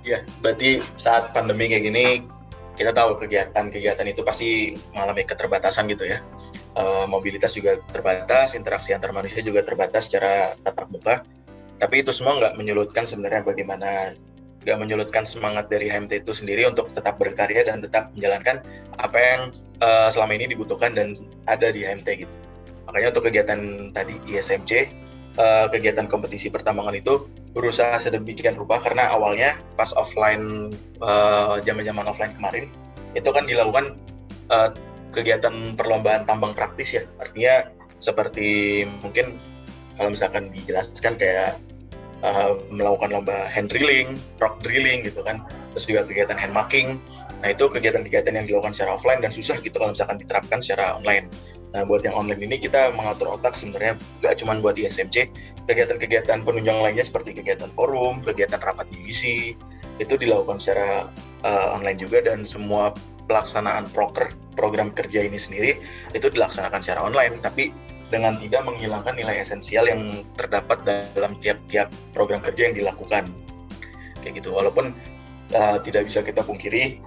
Ya, 0.07 0.23
berarti 0.39 0.79
saat 0.95 1.35
pandemi 1.35 1.67
kayak 1.67 1.83
gini 1.83 2.05
kita 2.79 2.95
tahu 2.95 3.19
kegiatan-kegiatan 3.19 4.07
itu 4.07 4.23
pasti 4.23 4.79
mengalami 4.95 5.27
keterbatasan 5.27 5.91
gitu 5.91 6.07
ya. 6.07 6.23
E, 6.73 6.83
mobilitas 7.11 7.53
juga 7.53 7.77
terbatas, 7.91 8.55
interaksi 8.55 8.95
antar 8.95 9.11
manusia 9.11 9.43
juga 9.43 9.61
terbatas 9.67 10.07
secara 10.07 10.55
tatap 10.63 10.87
muka. 10.89 11.15
Tapi 11.77 12.01
itu 12.07 12.15
semua 12.15 12.39
nggak 12.39 12.55
menyulutkan 12.55 13.03
sebenarnya 13.03 13.45
bagaimana 13.45 14.15
nggak 14.63 14.79
menyulutkan 14.79 15.27
semangat 15.27 15.67
dari 15.67 15.91
HMT 15.91 16.23
itu 16.23 16.31
sendiri 16.31 16.63
untuk 16.67 16.91
tetap 16.95 17.19
berkarya 17.19 17.67
dan 17.67 17.83
tetap 17.83 18.11
menjalankan 18.15 18.63
apa 18.97 19.17
yang 19.19 19.41
e, 19.83 19.87
selama 20.09 20.31
ini 20.39 20.55
dibutuhkan 20.55 20.95
dan 20.95 21.19
ada 21.51 21.69
di 21.69 21.83
HMT 21.83 22.07
gitu. 22.23 22.33
Makanya 22.87 23.07
untuk 23.15 23.23
kegiatan 23.27 23.59
tadi 23.91 24.15
ISMC, 24.27 24.71
e, 25.35 25.45
kegiatan 25.71 26.07
kompetisi 26.07 26.47
pertambangan 26.47 26.95
itu 26.95 27.27
berusaha 27.53 28.01
sedemikian 28.01 28.57
rupa 28.57 28.81
karena 28.81 29.13
awalnya 29.13 29.55
pas 29.77 29.93
offline 29.93 30.73
uh, 31.05 31.61
zaman-zaman 31.61 32.09
offline 32.09 32.33
kemarin 32.33 32.65
itu 33.13 33.29
kan 33.29 33.45
dilakukan 33.45 33.93
uh, 34.49 34.73
kegiatan 35.13 35.77
perlombaan 35.77 36.25
tambang 36.25 36.57
praktis 36.57 36.97
ya 36.97 37.05
artinya 37.21 37.69
seperti 38.01 38.83
mungkin 39.05 39.37
kalau 40.01 40.09
misalkan 40.09 40.49
dijelaskan 40.49 41.13
kayak 41.21 41.61
uh, 42.23 42.57
melakukan 42.71 43.11
lomba 43.13 43.51
hand 43.51 43.69
drilling, 43.69 44.17
rock 44.39 44.63
drilling 44.63 45.05
gitu 45.05 45.21
kan. 45.21 45.43
Terus 45.75 45.85
juga 45.85 46.01
kegiatan 46.07 46.39
hand 46.39 46.55
marking. 46.55 46.97
Nah 47.43 47.51
itu 47.51 47.67
kegiatan-kegiatan 47.67 48.33
yang 48.33 48.47
dilakukan 48.47 48.73
secara 48.73 48.95
offline 48.95 49.19
dan 49.19 49.35
susah 49.35 49.59
gitu 49.59 49.75
kalau 49.75 49.91
misalkan 49.91 50.17
diterapkan 50.17 50.63
secara 50.63 50.95
online. 50.95 51.27
Nah, 51.73 51.81
buat 51.89 52.05
yang 52.05 52.13
online 52.13 52.45
ini 52.45 52.61
kita 52.61 52.93
mengatur 52.93 53.33
otak 53.33 53.57
sebenarnya 53.57 53.97
nggak 54.21 54.37
cuma 54.37 54.53
buat 54.61 54.77
di 54.77 54.85
SMC, 54.85 55.25
kegiatan-kegiatan 55.65 56.45
penunjang 56.45 56.77
lainnya 56.77 57.01
seperti 57.01 57.33
kegiatan 57.33 57.73
forum, 57.73 58.21
kegiatan 58.21 58.61
rapat 58.61 58.85
divisi, 58.93 59.57
itu 59.97 60.13
dilakukan 60.13 60.61
secara 60.61 61.09
uh, 61.41 61.67
online 61.73 61.97
juga 61.97 62.21
dan 62.21 62.45
semua 62.45 62.93
pelaksanaan 63.25 63.89
proker 63.89 64.37
program 64.53 64.93
kerja 64.93 65.25
ini 65.25 65.39
sendiri 65.39 65.81
itu 66.13 66.29
dilaksanakan 66.29 66.85
secara 66.85 67.01
online, 67.09 67.41
tapi 67.41 67.73
dengan 68.13 68.37
tidak 68.37 68.61
menghilangkan 68.69 69.17
nilai 69.17 69.41
esensial 69.41 69.89
yang 69.89 70.21
terdapat 70.37 70.85
dalam 71.17 71.33
tiap-tiap 71.41 71.89
program 72.13 72.45
kerja 72.45 72.69
yang 72.69 72.77
dilakukan. 72.77 73.33
Kayak 74.21 74.45
gitu, 74.45 74.53
walaupun 74.53 74.93
uh, 75.57 75.81
tidak 75.81 76.05
bisa 76.05 76.21
kita 76.21 76.45
pungkiri 76.45 77.01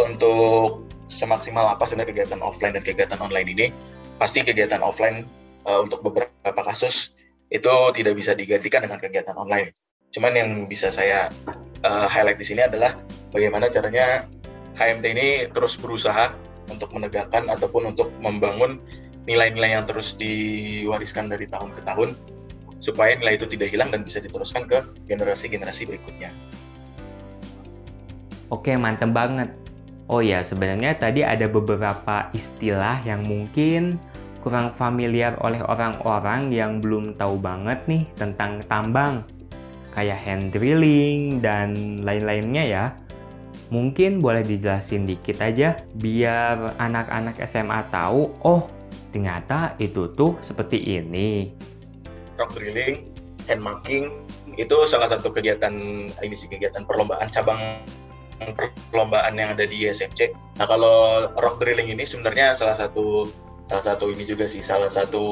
untuk 0.00 0.88
semaksimal 1.12 1.68
apa 1.68 1.84
sebenarnya 1.84 2.16
kegiatan 2.16 2.40
offline 2.40 2.72
dan 2.72 2.82
kegiatan 2.86 3.20
online 3.20 3.48
ini 3.52 3.66
pasti 4.16 4.40
kegiatan 4.40 4.80
offline 4.80 5.28
uh, 5.68 5.84
untuk 5.84 6.00
beberapa 6.00 6.62
kasus 6.64 7.12
itu 7.50 7.74
tidak 7.92 8.14
bisa 8.16 8.32
digantikan 8.32 8.86
dengan 8.86 8.96
kegiatan 9.02 9.36
online. 9.36 9.76
Cuman 10.10 10.32
yang 10.34 10.50
bisa 10.70 10.88
saya 10.88 11.28
uh, 11.84 12.06
highlight 12.08 12.38
di 12.38 12.46
sini 12.46 12.64
adalah 12.64 12.96
bagaimana 13.34 13.68
caranya 13.68 14.26
HMT 14.78 15.04
ini 15.12 15.28
terus 15.50 15.76
berusaha 15.76 16.32
untuk 16.70 16.94
menegakkan 16.94 17.50
ataupun 17.50 17.92
untuk 17.94 18.08
membangun 18.22 18.78
nilai-nilai 19.30 19.78
yang 19.78 19.86
terus 19.86 20.18
diwariskan 20.18 21.30
dari 21.30 21.46
tahun 21.46 21.70
ke 21.70 21.86
tahun 21.86 22.18
supaya 22.82 23.14
nilai 23.14 23.38
itu 23.38 23.46
tidak 23.46 23.70
hilang 23.70 23.94
dan 23.94 24.02
bisa 24.02 24.18
diteruskan 24.18 24.66
ke 24.66 24.82
generasi-generasi 25.06 25.86
berikutnya. 25.86 26.34
Oke, 28.50 28.74
mantep 28.74 29.14
banget. 29.14 29.54
Oh 30.10 30.18
ya, 30.18 30.42
sebenarnya 30.42 30.98
tadi 30.98 31.22
ada 31.22 31.46
beberapa 31.46 32.26
istilah 32.34 32.98
yang 33.06 33.22
mungkin 33.22 33.94
kurang 34.42 34.74
familiar 34.74 35.38
oleh 35.38 35.62
orang-orang 35.62 36.50
yang 36.50 36.82
belum 36.82 37.14
tahu 37.14 37.38
banget 37.38 37.78
nih 37.86 38.02
tentang 38.18 38.66
tambang. 38.66 39.22
Kayak 39.94 40.18
hand 40.26 40.50
drilling 40.50 41.38
dan 41.38 42.02
lain-lainnya 42.02 42.64
ya. 42.66 42.84
Mungkin 43.70 44.18
boleh 44.18 44.42
dijelasin 44.42 45.06
dikit 45.06 45.38
aja 45.38 45.78
biar 45.94 46.74
anak-anak 46.82 47.38
SMA 47.46 47.86
tahu, 47.94 48.34
oh 48.42 48.79
ternyata 49.10 49.74
itu 49.82 50.10
tuh 50.14 50.38
seperti 50.40 50.78
ini. 51.00 51.50
Rock 52.38 52.56
drilling, 52.56 53.10
hand 53.46 53.62
marking, 53.62 54.10
itu 54.56 54.76
salah 54.88 55.08
satu 55.10 55.30
kegiatan 55.30 55.74
ini 56.10 56.34
sih 56.34 56.48
kegiatan 56.48 56.82
perlombaan 56.84 57.28
cabang 57.28 57.60
perlombaan 58.90 59.36
yang 59.36 59.52
ada 59.54 59.68
di 59.68 59.84
SMC. 59.86 60.32
Nah 60.56 60.66
kalau 60.66 61.28
rock 61.38 61.60
drilling 61.60 61.92
ini 61.92 62.02
sebenarnya 62.08 62.56
salah 62.56 62.76
satu 62.76 63.28
salah 63.68 63.84
satu 63.94 64.10
ini 64.10 64.26
juga 64.26 64.50
sih 64.50 64.64
salah 64.64 64.90
satu 64.90 65.24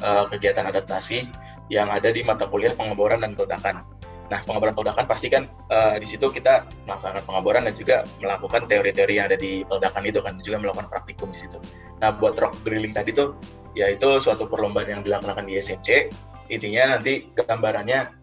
uh, 0.00 0.24
kegiatan 0.32 0.64
adaptasi 0.64 1.28
yang 1.68 1.90
ada 1.90 2.14
di 2.14 2.22
mata 2.22 2.46
kuliah 2.46 2.72
pengeboran 2.72 3.20
dan 3.20 3.34
peledakan. 3.34 3.82
Nah 4.26 4.40
pengeboran 4.42 4.74
peledakan 4.74 5.06
pasti 5.06 5.30
kan 5.30 5.46
uh, 5.70 5.94
di 5.96 6.06
situ 6.06 6.26
kita 6.28 6.66
melaksanakan 6.86 7.22
pengeboran 7.22 7.62
dan 7.70 7.74
juga 7.78 7.96
melakukan 8.18 8.66
teori-teori 8.66 9.14
yang 9.18 9.26
ada 9.30 9.38
di 9.38 9.62
peledakan 9.62 10.02
itu 10.06 10.20
kan 10.22 10.34
juga 10.42 10.56
melakukan 10.62 10.86
praktikum 10.90 11.30
di 11.30 11.38
situ. 11.42 11.58
Nah 12.02 12.10
buat 12.14 12.34
rock 12.36 12.58
drilling 12.66 12.92
tadi 12.94 13.14
tuh 13.14 13.38
yaitu 13.76 14.08
suatu 14.18 14.48
perlombaan 14.48 14.88
yang 14.88 15.02
dilaksanakan 15.06 15.46
di 15.46 15.60
SMC. 15.60 16.10
Intinya 16.50 16.98
nanti 16.98 17.30
gambarannya 17.34 18.14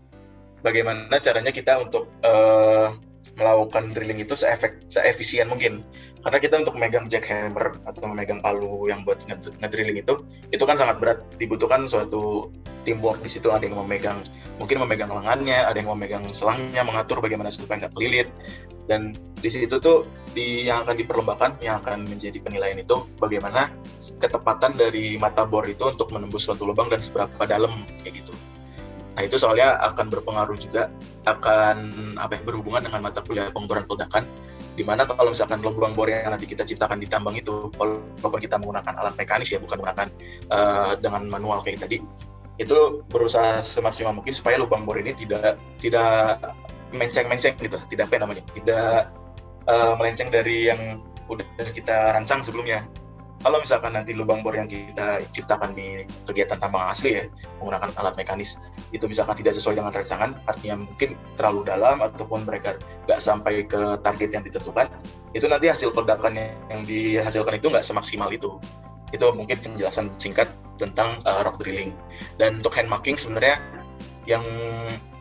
bagaimana 0.64 1.16
caranya 1.20 1.52
kita 1.52 1.80
untuk 1.84 2.08
uh, 2.24 2.96
melakukan 3.36 3.92
drilling 3.96 4.22
itu 4.22 4.36
seefek 4.36 4.88
seefisien 4.92 5.50
mungkin 5.50 5.82
karena 6.24 6.40
kita 6.40 6.56
untuk 6.64 6.80
memegang 6.80 7.12
jackhammer 7.12 7.76
atau 7.84 8.00
memegang 8.08 8.40
palu 8.40 8.88
yang 8.88 9.04
buat 9.04 9.20
ngedrilling 9.60 10.00
itu 10.00 10.24
itu 10.56 10.64
kan 10.64 10.80
sangat 10.80 10.98
berat. 11.04 11.20
Dibutuhkan 11.36 11.84
suatu 11.84 12.48
teamwork 12.88 13.20
di 13.20 13.30
situ 13.32 13.52
ada 13.52 13.68
yang 13.68 13.76
memegang 13.84 14.24
mungkin 14.56 14.80
memegang 14.88 15.12
lengannya 15.12 15.68
ada 15.68 15.76
yang 15.76 15.92
memegang 15.92 16.24
selangnya 16.32 16.88
mengatur 16.88 17.20
bagaimana 17.20 17.52
supaya 17.52 17.86
nggak 17.86 17.94
kelilit. 18.00 18.32
Dan 18.88 19.16
di 19.40 19.52
situ 19.52 19.80
tuh 19.80 20.08
di 20.32 20.68
yang 20.68 20.88
akan 20.88 20.96
diperlombakan 20.96 21.60
yang 21.60 21.84
akan 21.84 22.08
menjadi 22.08 22.40
penilaian 22.40 22.80
itu 22.80 23.04
bagaimana 23.20 23.72
ketepatan 24.20 24.80
dari 24.80 25.20
mata 25.20 25.44
bor 25.44 25.68
itu 25.68 25.92
untuk 25.92 26.08
menembus 26.16 26.48
suatu 26.48 26.64
lubang 26.64 26.88
dan 26.88 27.04
seberapa 27.04 27.44
dalam 27.44 27.84
kayak 28.04 28.24
gitu. 28.24 28.32
Nah 29.14 29.22
itu 29.28 29.36
soalnya 29.36 29.76
akan 29.92 30.10
berpengaruh 30.10 30.58
juga 30.58 30.90
akan 31.28 31.78
apa 32.18 32.40
ya, 32.40 32.42
berhubungan 32.44 32.82
dengan 32.84 33.08
mata 33.08 33.20
kuliah 33.22 33.52
pengeboran 33.52 33.86
peledakan 33.86 34.24
di 34.74 34.82
mana 34.82 35.06
kalau 35.06 35.30
misalkan 35.30 35.62
lubang 35.62 35.94
bor 35.94 36.10
yang 36.10 36.26
nanti 36.34 36.50
kita 36.50 36.66
ciptakan 36.66 36.98
di 36.98 37.06
tambang 37.06 37.38
itu 37.38 37.70
walaupun 37.78 38.42
kita 38.42 38.58
menggunakan 38.58 38.94
alat 38.98 39.14
mekanis 39.14 39.54
ya 39.54 39.62
bukan 39.62 39.78
menggunakan 39.82 40.08
uh, 40.50 40.98
dengan 40.98 41.30
manual 41.30 41.62
kayak 41.62 41.86
tadi 41.86 42.02
itu 42.58 43.02
berusaha 43.10 43.62
semaksimal 43.66 44.14
mungkin 44.14 44.34
supaya 44.34 44.62
lubang 44.62 44.86
bor 44.86 44.98
ini 44.98 45.14
tidak 45.18 45.58
tidak 45.82 46.38
menceng-menceng 46.94 47.58
gitu. 47.58 47.78
Tidak 47.90 48.06
apa 48.06 48.22
namanya? 48.22 48.44
Tidak 48.54 48.98
uh, 49.66 49.94
melenceng 49.98 50.30
dari 50.30 50.70
yang 50.70 51.02
udah 51.28 51.46
kita 51.74 52.14
rancang 52.14 52.46
sebelumnya 52.46 52.86
kalau 53.44 53.60
misalkan 53.60 53.92
nanti 53.92 54.16
lubang 54.16 54.40
bor 54.40 54.56
yang 54.56 54.72
kita 54.72 55.20
ciptakan 55.36 55.76
di 55.76 56.08
kegiatan 56.26 56.58
tambang 56.58 56.88
asli 56.88 57.20
ya 57.20 57.24
menggunakan 57.60 57.92
alat 58.00 58.16
mekanis 58.16 58.56
itu 58.96 59.04
misalkan 59.06 59.36
tidak 59.36 59.60
sesuai 59.60 59.78
dengan 59.78 59.92
rancangan 59.92 60.40
artinya 60.48 60.88
mungkin 60.88 61.20
terlalu 61.36 61.68
dalam 61.68 62.00
ataupun 62.00 62.48
mereka 62.48 62.80
nggak 63.06 63.20
sampai 63.20 63.68
ke 63.68 64.00
target 64.00 64.32
yang 64.32 64.44
ditentukan 64.48 64.88
itu 65.34 65.50
nanti 65.50 65.66
hasil 65.66 65.90
peledakan 65.90 66.38
yang 66.70 66.82
dihasilkan 66.86 67.58
itu 67.58 67.68
nggak 67.74 67.86
semaksimal 67.86 68.30
itu. 68.30 68.62
Itu 69.10 69.34
mungkin 69.34 69.58
penjelasan 69.62 70.14
singkat 70.22 70.50
tentang 70.78 71.18
uh, 71.26 71.42
rock 71.42 71.62
drilling. 71.62 71.94
Dan 72.38 72.62
untuk 72.62 72.78
hand 72.78 72.90
marking 72.90 73.18
sebenarnya 73.18 73.58
yang 74.30 74.46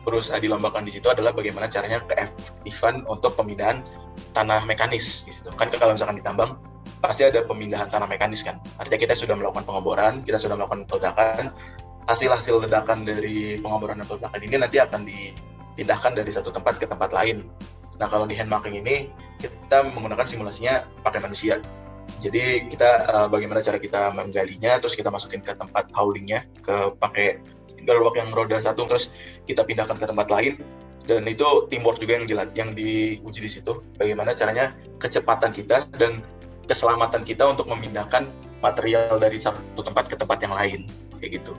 berusaha 0.05 0.37
dilombakan 0.37 0.85
di 0.85 0.93
situ 0.93 1.09
adalah 1.09 1.33
bagaimana 1.33 1.65
caranya 1.65 2.01
keefektifan 2.05 3.05
untuk 3.09 3.33
pemindahan 3.33 3.81
tanah 4.37 4.61
mekanis 4.69 5.25
di 5.25 5.33
situ. 5.33 5.49
Kan 5.57 5.73
kalau 5.73 5.97
misalkan 5.97 6.21
ditambang 6.21 6.61
pasti 7.03 7.27
ada 7.27 7.43
pemindahan 7.43 7.91
tanah 7.91 8.07
mekanis 8.07 8.47
kan. 8.47 8.63
Artinya 8.79 9.03
kita 9.03 9.13
sudah 9.19 9.35
melakukan 9.35 9.67
pengeboran, 9.67 10.23
kita 10.23 10.39
sudah 10.39 10.55
melakukan 10.55 10.87
peledakan, 10.87 11.51
hasil-hasil 12.07 12.63
ledakan 12.63 13.03
dari 13.03 13.59
pengeboran 13.59 13.99
dan 13.99 14.07
peledakan 14.07 14.39
ini 14.39 14.55
nanti 14.55 14.79
akan 14.79 15.03
dipindahkan 15.03 16.15
dari 16.15 16.31
satu 16.31 16.55
tempat 16.55 16.79
ke 16.79 16.87
tempat 16.87 17.11
lain. 17.11 17.43
Nah 17.99 18.07
kalau 18.07 18.23
di 18.23 18.39
hand 18.39 18.47
marking 18.47 18.79
ini 18.79 19.11
kita 19.43 19.83
menggunakan 19.91 20.23
simulasinya 20.23 20.87
pakai 21.03 21.19
manusia. 21.19 21.59
Jadi 22.23 22.71
kita 22.71 23.07
uh, 23.11 23.27
bagaimana 23.27 23.59
cara 23.59 23.79
kita 23.79 24.15
menggalinya, 24.15 24.79
terus 24.79 24.95
kita 24.95 25.11
masukin 25.11 25.43
ke 25.43 25.55
tempat 25.59 25.91
haulingnya, 25.91 26.47
ke 26.63 26.95
pakai 27.03 27.43
gerobak 27.83 28.15
yang 28.15 28.31
roda 28.31 28.63
satu, 28.63 28.87
terus 28.87 29.11
kita 29.43 29.67
pindahkan 29.67 29.99
ke 29.99 30.07
tempat 30.07 30.27
lain, 30.31 30.59
dan 31.03 31.27
itu 31.27 31.67
teamwork 31.67 31.99
juga 31.99 32.19
yang 32.19 32.25
dilat 32.27 32.49
yang 32.55 32.71
diuji 32.71 33.39
di 33.43 33.51
situ 33.51 33.83
bagaimana 33.99 34.31
caranya 34.31 34.71
kecepatan 35.03 35.51
kita 35.51 35.87
dan 35.99 36.23
keselamatan 36.67 37.27
kita 37.27 37.43
untuk 37.43 37.67
memindahkan 37.67 38.27
material 38.63 39.19
dari 39.19 39.37
satu 39.37 39.83
tempat 39.83 40.07
ke 40.07 40.15
tempat 40.15 40.39
yang 40.39 40.55
lain 40.55 40.87
kayak 41.19 41.43
gitu. 41.43 41.53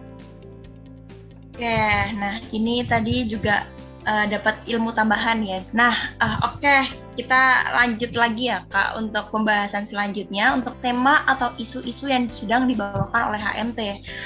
Oke, 1.54 1.78
nah 2.18 2.42
ini 2.50 2.82
tadi 2.82 3.30
juga 3.30 3.68
uh, 4.08 4.26
dapat 4.28 4.58
ilmu 4.68 4.90
tambahan 4.90 5.40
ya. 5.44 5.62
Nah, 5.70 5.94
uh, 6.18 6.50
oke 6.50 6.60
okay, 6.60 6.88
kita 7.14 7.70
lanjut 7.78 8.10
lagi 8.18 8.50
ya 8.50 8.66
kak 8.74 8.98
untuk 8.98 9.30
pembahasan 9.30 9.86
selanjutnya 9.86 10.54
untuk 10.54 10.74
tema 10.82 11.22
atau 11.30 11.54
isu-isu 11.56 12.10
yang 12.10 12.26
sedang 12.26 12.66
dibawakan 12.66 13.30
oleh 13.30 13.40
HMT. 13.40 13.80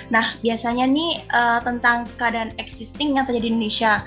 Nah, 0.09 0.25
biasanya 0.41 0.89
nih 0.89 1.21
uh, 1.33 1.61
tentang 1.63 2.09
keadaan 2.17 2.55
existing 2.57 3.17
yang 3.17 3.25
terjadi 3.29 3.49
di 3.49 3.51
Indonesia. 3.55 4.03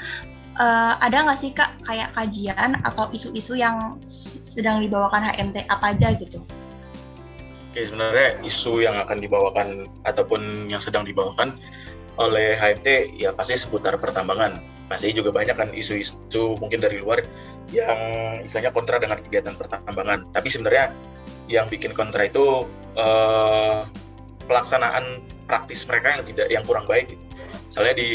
Uh, 0.59 0.99
ada 0.99 1.23
nggak 1.23 1.39
sih 1.39 1.55
kak 1.55 1.79
kayak 1.87 2.11
kajian 2.11 2.75
atau 2.83 3.07
isu-isu 3.15 3.55
yang 3.55 3.95
sedang 4.03 4.83
dibawakan 4.83 5.31
HMT 5.31 5.63
apa 5.71 5.95
aja 5.95 6.11
gitu? 6.19 6.43
Oke, 7.71 7.87
sebenarnya 7.87 8.35
isu 8.43 8.83
yang 8.83 8.99
akan 8.99 9.23
dibawakan 9.23 9.87
ataupun 10.03 10.67
yang 10.67 10.83
sedang 10.83 11.07
dibawakan 11.07 11.55
oleh 12.19 12.59
HMT 12.59 13.15
ya 13.15 13.31
pasti 13.31 13.55
seputar 13.55 13.95
pertambangan. 13.95 14.59
Pasti 14.91 15.15
juga 15.15 15.31
banyak 15.31 15.55
kan 15.55 15.71
isu-isu 15.71 16.59
mungkin 16.59 16.83
dari 16.83 16.99
luar 16.99 17.23
yang 17.71 17.99
istilahnya 18.43 18.75
kontra 18.75 18.99
dengan 18.99 19.23
kegiatan 19.23 19.55
pertambangan. 19.55 20.27
Tapi 20.35 20.47
sebenarnya 20.51 20.91
yang 21.47 21.71
bikin 21.71 21.95
kontra 21.95 22.27
itu 22.27 22.67
eh, 22.99 23.87
pelaksanaan 24.51 25.23
praktis 25.47 25.87
mereka 25.87 26.19
yang 26.19 26.23
tidak 26.27 26.47
yang 26.51 26.63
kurang 26.67 26.83
baik. 26.91 27.15
Misalnya 27.71 27.95
di 27.95 28.09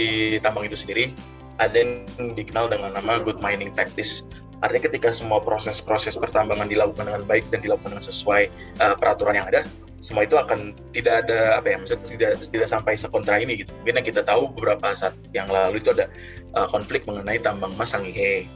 tambang 0.44 0.68
itu 0.68 0.76
sendiri 0.76 1.16
ada 1.56 1.76
yang 1.76 2.04
dikenal 2.36 2.68
dengan 2.68 2.92
nama 2.92 3.20
good 3.20 3.40
mining 3.40 3.72
practice 3.72 4.24
Artinya 4.64 4.88
ketika 4.88 5.12
semua 5.12 5.44
proses-proses 5.44 6.16
pertambangan 6.16 6.64
dilakukan 6.64 7.04
dengan 7.04 7.22
baik 7.28 7.44
dan 7.52 7.60
dilakukan 7.60 7.92
dengan 7.92 8.06
sesuai 8.08 8.48
uh, 8.80 8.96
peraturan 8.96 9.36
yang 9.36 9.48
ada, 9.52 9.68
semua 10.00 10.24
itu 10.24 10.40
akan 10.40 10.72
tidak 10.96 11.26
ada 11.26 11.60
apa 11.60 11.76
ya, 11.76 11.76
maksudnya 11.76 12.04
tidak 12.08 12.30
tidak 12.48 12.68
sampai 12.72 12.96
sekontra 12.96 13.36
ini 13.36 13.60
gitu. 13.60 13.70
Mungkin 13.84 14.00
yang 14.00 14.06
kita 14.08 14.24
tahu 14.24 14.48
beberapa 14.56 14.96
saat 14.96 15.12
yang 15.36 15.52
lalu 15.52 15.84
itu 15.84 15.92
ada 15.92 16.08
uh, 16.56 16.64
konflik 16.72 17.04
mengenai 17.04 17.36
tambang 17.36 17.76
emas 17.76 17.92
Sangihe. 17.92 18.48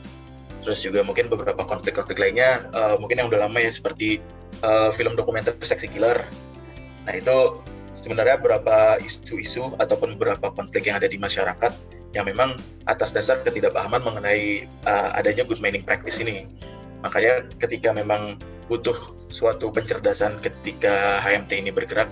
Terus 0.64 0.80
juga 0.80 1.04
mungkin 1.04 1.28
beberapa 1.28 1.64
konflik-konflik 1.68 2.16
lainnya, 2.16 2.64
uh, 2.72 2.96
mungkin 2.96 3.20
yang 3.20 3.28
udah 3.28 3.48
lama 3.48 3.60
ya 3.60 3.72
seperti 3.72 4.24
uh, 4.64 4.88
film 4.96 5.20
dokumenter 5.20 5.52
Seksi 5.60 5.88
Killer. 5.88 6.24
Nah 7.04 7.12
itu 7.12 7.60
sebenarnya 7.92 8.40
beberapa 8.40 8.96
isu-isu 9.04 9.76
ataupun 9.76 10.16
beberapa 10.16 10.48
konflik 10.52 10.88
yang 10.88 10.96
ada 10.96 11.08
di 11.08 11.20
masyarakat 11.20 11.99
yang 12.12 12.26
memang 12.26 12.58
atas 12.90 13.14
dasar 13.14 13.38
ketidakpahaman 13.46 14.02
mengenai 14.02 14.66
uh, 14.86 15.14
adanya 15.14 15.46
good 15.46 15.62
mining 15.62 15.86
practice 15.86 16.18
ini. 16.18 16.46
Makanya 17.06 17.46
ketika 17.62 17.94
memang 17.94 18.36
butuh 18.66 18.94
suatu 19.30 19.70
pencerdasan 19.70 20.42
ketika 20.42 21.22
HMT 21.22 21.62
ini 21.62 21.70
bergerak 21.70 22.10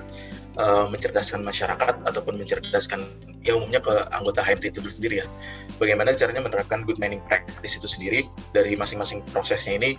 uh, 0.58 0.86
mencerdaskan 0.86 1.42
masyarakat 1.42 2.02
ataupun 2.06 2.38
mencerdaskan 2.38 3.06
ya 3.42 3.58
umumnya 3.58 3.82
ke 3.82 3.94
anggota 4.14 4.42
HMT 4.42 4.74
itu 4.74 4.90
sendiri 4.90 5.22
ya. 5.22 5.26
Bagaimana 5.82 6.14
caranya 6.14 6.46
menerapkan 6.46 6.86
good 6.86 6.98
mining 7.02 7.22
practice 7.26 7.78
itu 7.78 7.86
sendiri 7.90 8.20
dari 8.54 8.78
masing-masing 8.78 9.22
prosesnya 9.34 9.78
ini 9.78 9.90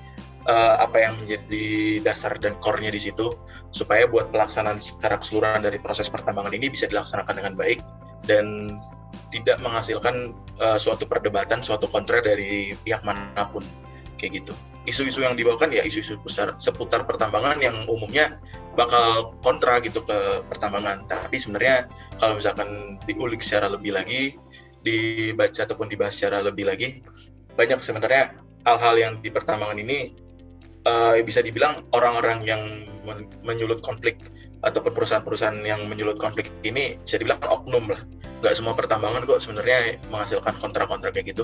uh, 0.48 0.80
apa 0.80 0.98
yang 1.00 1.14
menjadi 1.24 2.00
dasar 2.04 2.36
dan 2.40 2.56
core-nya 2.64 2.92
di 2.92 3.02
situ 3.02 3.36
supaya 3.76 4.08
buat 4.08 4.32
pelaksanaan 4.32 4.80
secara 4.80 5.20
keseluruhan 5.20 5.64
dari 5.64 5.80
proses 5.80 6.08
pertambangan 6.08 6.56
ini 6.56 6.72
bisa 6.72 6.88
dilaksanakan 6.88 7.36
dengan 7.36 7.54
baik 7.60 7.80
dan 8.28 8.76
tidak 9.30 9.62
menghasilkan 9.62 10.34
uh, 10.58 10.78
suatu 10.82 11.06
perdebatan, 11.06 11.62
suatu 11.62 11.86
kontra 11.86 12.22
dari 12.22 12.74
pihak 12.82 13.06
mana 13.06 13.46
pun 13.50 13.62
kayak 14.18 14.44
gitu. 14.44 14.54
Isu-isu 14.90 15.22
yang 15.22 15.38
dibawakan 15.38 15.70
ya 15.70 15.86
isu-isu 15.86 16.18
besar 16.26 16.58
seputar 16.58 17.06
pertambangan 17.06 17.62
yang 17.62 17.86
umumnya 17.86 18.42
bakal 18.74 19.38
kontra 19.46 19.78
gitu 19.86 20.02
ke 20.02 20.42
pertambangan. 20.50 21.06
Tapi 21.06 21.38
sebenarnya 21.38 21.86
kalau 22.18 22.40
misalkan 22.40 22.98
diulik 23.06 23.46
secara 23.46 23.70
lebih 23.70 23.94
lagi, 23.94 24.36
dibaca 24.82 25.62
ataupun 25.62 25.92
dibahas 25.94 26.18
secara 26.18 26.42
lebih 26.42 26.66
lagi, 26.66 27.06
banyak 27.54 27.80
sebenarnya 27.84 28.34
hal-hal 28.66 28.96
yang 28.98 29.14
di 29.22 29.30
pertambangan 29.30 29.78
ini 29.78 30.16
uh, 30.90 31.16
bisa 31.22 31.46
dibilang 31.46 31.86
orang-orang 31.94 32.40
yang 32.48 32.62
menyulut 33.46 33.82
konflik 33.82 34.20
ataupun 34.66 34.92
perusahaan-perusahaan 34.92 35.60
yang 35.64 35.88
menyulut 35.88 36.20
konflik 36.20 36.52
ini 36.68 37.00
bisa 37.04 37.16
dibilang 37.20 37.40
oknum 37.48 37.96
lah 37.96 38.02
nggak 38.40 38.56
semua 38.56 38.74
pertambangan 38.76 39.28
kok 39.28 39.44
sebenarnya 39.44 40.00
menghasilkan 40.08 40.56
kontra-kontra 40.64 41.12
kayak 41.12 41.36
gitu. 41.36 41.44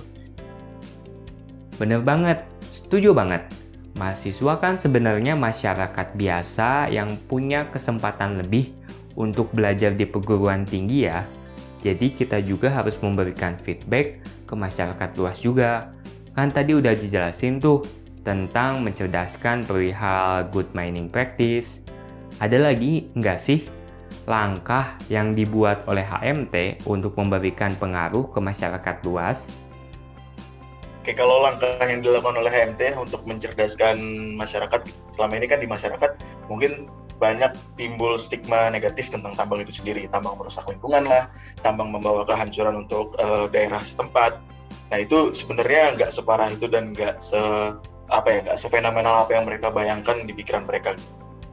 Bener 1.75 1.99
banget, 1.99 2.47
setuju 2.71 3.12
banget. 3.12 3.51
Mahasiswa 3.95 4.60
kan 4.60 4.80
sebenarnya 4.80 5.36
masyarakat 5.36 6.15
biasa 6.15 6.91
yang 6.91 7.15
punya 7.28 7.67
kesempatan 7.71 8.39
lebih 8.39 8.71
untuk 9.15 9.51
belajar 9.56 9.91
di 9.95 10.08
perguruan 10.08 10.63
tinggi 10.67 11.08
ya. 11.08 11.23
Jadi 11.84 12.15
kita 12.15 12.39
juga 12.43 12.71
harus 12.71 12.95
memberikan 12.99 13.60
feedback 13.63 14.23
ke 14.47 14.56
masyarakat 14.56 15.10
luas 15.19 15.38
juga. 15.39 15.91
Kan 16.36 16.51
tadi 16.51 16.75
udah 16.75 16.95
dijelasin 16.95 17.60
tuh 17.60 17.84
tentang 18.25 18.84
mencerdaskan 18.84 19.63
perihal 19.67 20.47
good 20.51 20.67
mining 20.75 21.08
practice. 21.08 21.85
Ada 22.36 22.60
lagi 22.60 23.08
nggak 23.15 23.39
sih 23.39 23.63
langkah 24.28 25.00
yang 25.08 25.32
dibuat 25.39 25.88
oleh 25.88 26.04
HMT 26.04 26.84
untuk 26.84 27.15
memberikan 27.15 27.71
pengaruh 27.80 28.28
ke 28.28 28.43
masyarakat 28.43 28.95
luas? 29.08 29.48
Oke, 31.00 31.15
kalau 31.15 31.45
langkah 31.48 31.80
yang 31.80 32.04
dilakukan 32.04 32.36
oleh 32.36 32.52
HMT 32.52 33.00
untuk 33.00 33.24
mencerdaskan 33.24 33.95
masyarakat, 34.36 34.84
selama 35.15 35.34
ini 35.39 35.48
kan 35.48 35.63
di 35.63 35.69
masyarakat 35.69 36.12
mungkin 36.52 36.91
banyak 37.15 37.56
timbul 37.80 38.19
stigma 38.19 38.67
negatif 38.67 39.08
tentang 39.08 39.32
tambang 39.39 39.63
itu 39.63 39.71
sendiri. 39.71 40.04
Tambang 40.12 40.36
merusak 40.36 40.67
lingkungan 40.67 41.08
lah, 41.08 41.32
tambang 41.63 41.88
membawa 41.88 42.28
kehancuran 42.28 42.84
untuk 42.84 43.15
uh, 43.15 43.48
daerah 43.48 43.80
setempat. 43.80 44.43
Nah 44.91 44.98
itu 45.00 45.32
sebenarnya 45.32 45.95
nggak 45.95 46.12
separah 46.12 46.52
itu 46.52 46.67
dan 46.67 46.91
nggak 46.91 47.15
se 47.24 47.39
apa 48.12 48.28
ya 48.28 48.39
nggak 48.43 48.60
sefenomenal 48.60 49.24
apa 49.24 49.32
yang 49.39 49.45
mereka 49.48 49.71
bayangkan 49.71 50.28
di 50.28 50.36
pikiran 50.36 50.67
mereka. 50.67 51.00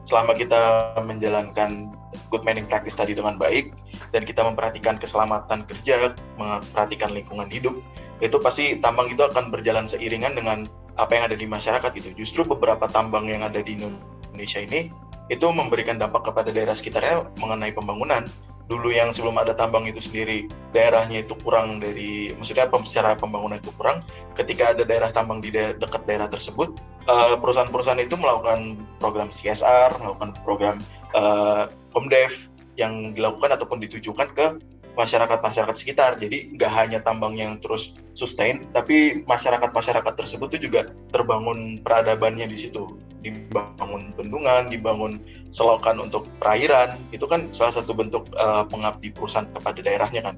Selama 0.03 0.35
kita 0.35 0.93
menjalankan 0.99 1.95
good 2.27 2.43
mining 2.43 2.67
practice 2.67 2.99
tadi 2.99 3.15
dengan 3.15 3.39
baik 3.39 3.71
dan 4.11 4.27
kita 4.27 4.43
memperhatikan 4.43 4.99
keselamatan 4.99 5.63
kerja, 5.63 6.11
memperhatikan 6.35 7.15
lingkungan 7.15 7.47
hidup, 7.47 7.79
itu 8.19 8.35
pasti 8.43 8.77
tambang 8.83 9.07
itu 9.07 9.23
akan 9.23 9.49
berjalan 9.49 9.87
seiringan 9.87 10.35
dengan 10.35 10.67
apa 10.99 11.11
yang 11.15 11.23
ada 11.31 11.37
di 11.39 11.47
masyarakat 11.47 11.91
itu. 11.97 12.11
Justru 12.19 12.43
beberapa 12.43 12.85
tambang 12.91 13.31
yang 13.31 13.47
ada 13.47 13.63
di 13.63 13.79
Indonesia 13.79 14.59
ini 14.59 14.91
itu 15.31 15.47
memberikan 15.47 15.95
dampak 15.95 16.27
kepada 16.27 16.51
daerah 16.51 16.75
sekitarnya 16.75 17.31
mengenai 17.39 17.71
pembangunan 17.71 18.27
dulu 18.71 18.95
yang 18.95 19.11
sebelum 19.11 19.35
ada 19.35 19.51
tambang 19.51 19.83
itu 19.85 19.99
sendiri 19.99 20.47
daerahnya 20.71 21.27
itu 21.27 21.35
kurang 21.43 21.83
dari 21.83 22.31
maksudnya 22.35 22.71
secara 22.87 23.13
pembangunan 23.19 23.59
itu 23.59 23.71
kurang 23.75 24.07
ketika 24.39 24.71
ada 24.71 24.87
daerah 24.87 25.11
tambang 25.11 25.43
di 25.43 25.51
daerah, 25.51 25.75
dekat 25.75 26.07
daerah 26.07 26.27
tersebut 26.31 26.71
uh, 27.11 27.35
perusahaan-perusahaan 27.39 27.99
itu 27.99 28.15
melakukan 28.15 28.79
program 29.03 29.27
CSR 29.29 29.99
melakukan 29.99 30.31
program 30.47 30.75
uh, 31.11 31.67
Komdev 31.91 32.31
yang 32.79 33.13
dilakukan 33.13 33.53
ataupun 33.53 33.83
ditujukan 33.83 34.33
ke 34.33 34.45
masyarakat-masyarakat 34.93 35.75
sekitar. 35.77 36.11
Jadi 36.21 36.53
nggak 36.57 36.71
hanya 36.71 36.99
tambang 37.01 37.37
yang 37.37 37.57
terus 37.61 37.97
sustain, 38.13 38.69
tapi 38.73 39.25
masyarakat-masyarakat 39.25 40.13
tersebut 40.13 40.53
itu 40.57 40.69
juga 40.69 40.93
terbangun 41.09 41.81
peradabannya 41.81 42.45
di 42.49 42.57
situ. 42.57 42.97
Dibangun 43.23 44.11
bendungan, 44.19 44.67
dibangun 44.67 45.23
selokan 45.55 46.03
untuk 46.03 46.27
perairan, 46.43 46.99
itu 47.15 47.23
kan 47.23 47.47
salah 47.55 47.73
satu 47.79 47.95
bentuk 47.95 48.27
uh, 48.35 48.67
pengabdi 48.67 49.15
perusahaan 49.15 49.47
kepada 49.55 49.79
daerahnya 49.79 50.21
kan. 50.27 50.35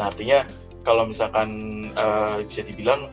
Nah 0.00 0.08
artinya 0.08 0.48
kalau 0.82 1.04
misalkan 1.06 1.48
uh, 1.94 2.40
bisa 2.42 2.64
dibilang 2.64 3.12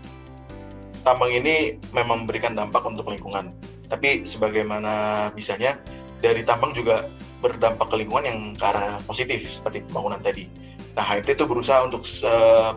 tambang 1.03 1.35
ini 1.35 1.75
memang 1.91 2.23
memberikan 2.23 2.55
dampak 2.55 2.81
untuk 2.87 3.11
lingkungan. 3.11 3.51
Tapi 3.91 4.23
sebagaimana 4.23 5.27
bisanya 5.35 5.75
dari 6.23 6.45
tambang 6.47 6.71
juga 6.71 7.09
berdampak 7.43 7.91
ke 7.91 7.95
lingkungan 7.99 8.25
yang 8.25 8.39
ke 8.55 8.63
arah 8.63 8.99
positif 9.03 9.43
seperti 9.43 9.83
pembangunan 9.87 10.19
tadi 10.19 10.69
Nah, 10.99 11.03
HMT 11.07 11.39
itu 11.39 11.45
berusaha 11.47 11.79
untuk 11.85 12.03
uh, 12.27 12.75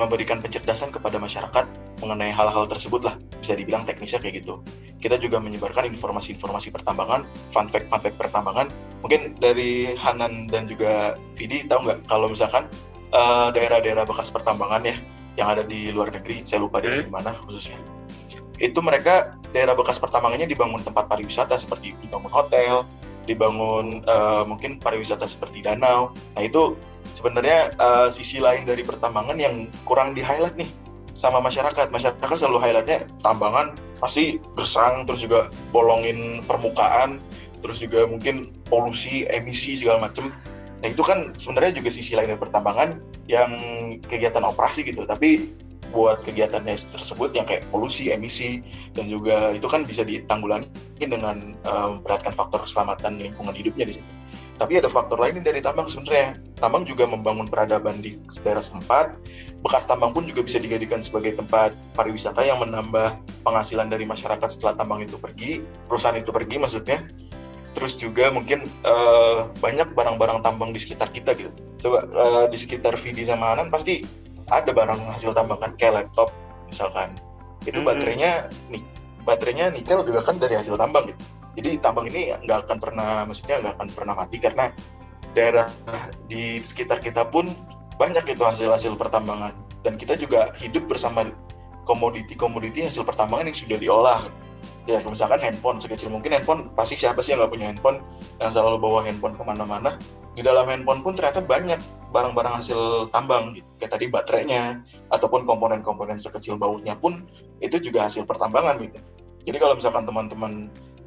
memberikan 0.00 0.40
pencerdasan 0.40 0.88
kepada 0.88 1.20
masyarakat 1.20 1.68
mengenai 2.00 2.32
hal-hal 2.32 2.64
tersebut 2.64 3.04
lah, 3.04 3.20
bisa 3.36 3.52
dibilang 3.52 3.84
teknisnya 3.84 4.24
kayak 4.24 4.40
gitu. 4.40 4.64
Kita 5.04 5.20
juga 5.20 5.36
menyebarkan 5.36 5.84
informasi-informasi 5.92 6.72
pertambangan, 6.72 7.28
fun 7.52 7.68
fact-fun 7.68 8.00
fact 8.00 8.16
pertambangan. 8.16 8.72
Mungkin 9.04 9.36
dari 9.36 9.92
Hanan 10.00 10.48
dan 10.48 10.64
juga 10.64 11.20
Vidi 11.36 11.68
tahu 11.68 11.84
nggak 11.84 12.08
kalau 12.08 12.32
misalkan 12.32 12.64
daerah 13.12 13.52
daerah-daerah 13.52 14.04
bekas 14.08 14.32
pertambangan 14.32 14.86
ya 14.86 14.96
yang 15.36 15.48
ada 15.52 15.62
di 15.62 15.92
luar 15.92 16.10
negeri, 16.10 16.42
saya 16.48 16.64
lupa 16.64 16.80
hmm. 16.80 17.06
di 17.06 17.12
mana 17.12 17.36
khususnya. 17.44 17.76
Itu 18.60 18.80
mereka 18.84 19.36
daerah 19.56 19.72
bekas 19.72 19.96
pertambangannya 19.96 20.48
dibangun 20.48 20.84
tempat 20.84 21.08
pariwisata 21.08 21.56
seperti 21.56 21.96
dibangun 22.04 22.28
hotel, 22.28 22.84
dibangun 23.24 24.04
uh, 24.04 24.44
mungkin 24.44 24.80
pariwisata 24.80 25.24
seperti 25.24 25.64
danau. 25.64 26.12
Nah 26.36 26.42
itu 26.44 26.76
sebenarnya 27.14 27.74
uh, 27.76 28.08
sisi 28.08 28.40
lain 28.40 28.64
dari 28.64 28.80
pertambangan 28.80 29.36
yang 29.36 29.68
kurang 29.84 30.16
di 30.16 30.24
highlight 30.24 30.56
nih 30.56 30.70
sama 31.12 31.38
masyarakat. 31.44 31.92
Masyarakat 31.92 32.36
selalu 32.36 32.58
highlightnya 32.64 33.04
tambangan 33.20 33.76
pasti 34.00 34.40
gersang, 34.56 35.04
terus 35.04 35.20
juga 35.20 35.52
bolongin 35.70 36.40
permukaan, 36.48 37.20
terus 37.60 37.84
juga 37.84 38.08
mungkin 38.08 38.56
polusi, 38.72 39.28
emisi 39.28 39.76
segala 39.76 40.08
macem. 40.08 40.32
Nah 40.80 40.88
itu 40.88 41.04
kan 41.04 41.36
sebenarnya 41.36 41.76
juga 41.76 41.92
sisi 41.92 42.16
lain 42.16 42.32
dari 42.32 42.40
pertambangan 42.40 42.96
yang 43.28 43.52
kegiatan 44.08 44.40
operasi 44.40 44.80
gitu. 44.88 45.04
Tapi 45.04 45.52
buat 45.90 46.22
kegiatannya 46.22 46.78
tersebut 46.94 47.34
yang 47.34 47.44
kayak 47.44 47.66
polusi, 47.68 48.14
emisi, 48.14 48.62
dan 48.94 49.10
juga 49.10 49.52
itu 49.52 49.66
kan 49.66 49.84
bisa 49.84 50.06
ditanggulangi 50.06 50.70
dengan 51.02 51.58
um, 51.66 52.00
faktor 52.06 52.62
keselamatan 52.62 53.18
lingkungan 53.18 53.52
hidupnya 53.52 53.90
di 53.90 53.94
sini. 54.00 54.19
Tapi 54.60 54.76
ada 54.76 54.92
faktor 54.92 55.16
lain 55.16 55.40
dari 55.40 55.64
tambang 55.64 55.88
sebenarnya. 55.88 56.36
Tambang 56.60 56.84
juga 56.84 57.08
membangun 57.08 57.48
peradaban 57.48 58.04
di 58.04 58.20
daerah 58.44 58.60
setempat. 58.60 59.16
Bekas 59.64 59.88
tambang 59.88 60.12
pun 60.12 60.28
juga 60.28 60.44
bisa 60.44 60.60
dijadikan 60.60 61.00
sebagai 61.00 61.40
tempat 61.40 61.72
pariwisata 61.96 62.44
yang 62.44 62.60
menambah 62.60 63.16
penghasilan 63.40 63.88
dari 63.88 64.04
masyarakat 64.04 64.52
setelah 64.52 64.76
tambang 64.76 65.00
itu 65.00 65.16
pergi, 65.16 65.64
perusahaan 65.88 66.12
itu 66.20 66.28
pergi 66.28 66.60
maksudnya. 66.60 67.08
Terus 67.72 67.96
juga 67.96 68.28
mungkin 68.28 68.68
uh, 68.84 69.48
banyak 69.64 69.96
barang-barang 69.96 70.44
tambang 70.44 70.76
di 70.76 70.80
sekitar 70.84 71.08
kita 71.08 71.32
gitu. 71.40 71.48
Coba 71.80 72.04
uh, 72.12 72.44
di 72.52 72.60
sekitar 72.60 73.00
Vidi 73.00 73.24
sama 73.24 73.56
Anan 73.56 73.72
pasti 73.72 74.04
ada 74.52 74.76
barang 74.76 75.16
hasil 75.16 75.32
tambang 75.32 75.56
kan 75.56 75.72
kayak 75.80 76.04
laptop 76.04 76.28
misalkan. 76.68 77.16
Itu 77.64 77.80
baterainya 77.80 78.52
nih 78.68 78.84
baterainya 79.24 79.72
nikel 79.72 80.04
juga 80.04 80.20
kan 80.20 80.36
dari 80.36 80.60
hasil 80.60 80.76
tambang 80.76 81.08
gitu 81.12 81.39
jadi 81.58 81.82
tambang 81.82 82.06
ini 82.06 82.34
nggak 82.46 82.68
akan 82.68 82.78
pernah, 82.78 83.26
maksudnya 83.26 83.58
nggak 83.58 83.74
akan 83.80 83.88
pernah 83.90 84.14
mati 84.14 84.36
karena 84.38 84.70
daerah 85.34 85.66
di 86.26 86.62
sekitar 86.62 87.02
kita 87.02 87.26
pun 87.26 87.50
banyak 87.98 88.22
itu 88.34 88.42
hasil-hasil 88.42 88.96
pertambangan 88.96 89.54
dan 89.82 89.98
kita 89.98 90.16
juga 90.16 90.54
hidup 90.58 90.86
bersama 90.86 91.30
komoditi-komoditi 91.84 92.86
hasil 92.86 93.02
pertambangan 93.02 93.50
yang 93.50 93.58
sudah 93.58 93.78
diolah. 93.80 94.22
Ya, 94.84 95.00
misalkan 95.00 95.40
handphone 95.40 95.80
sekecil 95.80 96.12
mungkin 96.12 96.36
handphone 96.36 96.68
pasti 96.76 96.96
siapa 96.96 97.24
sih 97.24 97.32
yang 97.32 97.44
nggak 97.44 97.52
punya 97.52 97.66
handphone 97.72 98.04
yang 98.38 98.52
selalu 98.52 98.76
bawa 98.80 99.00
handphone 99.04 99.34
ke 99.36 99.42
mana-mana. 99.42 99.96
Di 100.36 100.44
dalam 100.44 100.68
handphone 100.68 101.00
pun 101.02 101.16
ternyata 101.16 101.42
banyak 101.42 101.80
barang-barang 102.14 102.54
hasil 102.62 103.10
tambang, 103.10 103.56
gitu. 103.56 103.66
kayak 103.80 103.92
tadi 103.96 104.04
baterainya 104.10 104.82
ataupun 105.10 105.48
komponen-komponen 105.48 106.20
sekecil 106.20 106.60
bautnya 106.60 106.94
pun 106.94 107.26
itu 107.64 107.80
juga 107.80 108.06
hasil 108.06 108.28
pertambangan 108.28 108.78
gitu. 108.84 108.98
Jadi 109.48 109.56
kalau 109.56 109.74
misalkan 109.74 110.04
teman-teman 110.04 110.52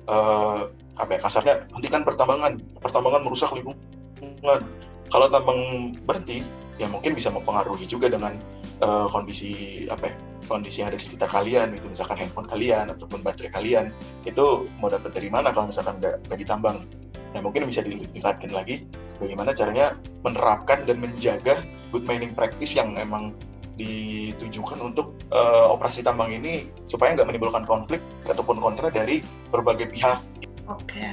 uh, 0.07 0.69
apa 0.97 1.09
ya 1.17 1.19
kasarnya 1.21 1.55
hentikan 1.73 2.05
pertambangan 2.05 2.61
pertambangan 2.79 3.21
merusak 3.25 3.51
lingkungan. 3.53 4.61
Kalau 5.11 5.27
tambang 5.29 5.93
berhenti 6.09 6.41
ya 6.81 6.89
mungkin 6.89 7.13
bisa 7.13 7.29
mempengaruhi 7.29 7.85
juga 7.85 8.09
dengan 8.09 8.33
uh, 8.81 9.05
kondisi 9.05 9.85
apa 9.89 10.09
ya, 10.09 10.15
kondisi 10.49 10.81
yang 10.81 10.89
ada 10.89 10.97
di 10.97 11.05
sekitar 11.05 11.29
kalian 11.29 11.77
itu 11.77 11.85
misalkan 11.85 12.17
handphone 12.17 12.49
kalian 12.49 12.89
ataupun 12.89 13.21
baterai 13.21 13.53
kalian 13.53 13.85
itu 14.25 14.65
mau 14.81 14.89
dapat 14.89 15.13
dari 15.13 15.29
mana 15.29 15.53
kalau 15.53 15.69
misalkan 15.69 16.01
nggak 16.01 16.25
nggak 16.29 16.39
ditambang? 16.41 16.77
Ya 17.33 17.41
mungkin 17.41 17.65
bisa 17.65 17.81
ditingkatkan 17.81 18.53
lagi 18.53 18.85
bagaimana 19.17 19.53
caranya 19.57 19.97
menerapkan 20.21 20.85
dan 20.85 21.01
menjaga 21.01 21.61
good 21.89 22.05
mining 22.05 22.33
practice 22.33 22.77
yang 22.77 22.93
memang 22.93 23.33
ditujukan 23.73 24.77
untuk 24.81 25.17
uh, 25.33 25.73
operasi 25.73 26.05
tambang 26.05 26.29
ini 26.29 26.69
supaya 26.85 27.17
nggak 27.17 27.25
menimbulkan 27.25 27.65
konflik 27.65 27.99
ataupun 28.29 28.61
kontra 28.61 28.93
dari 28.93 29.25
berbagai 29.49 29.89
pihak. 29.89 30.21
Oke, 30.69 31.03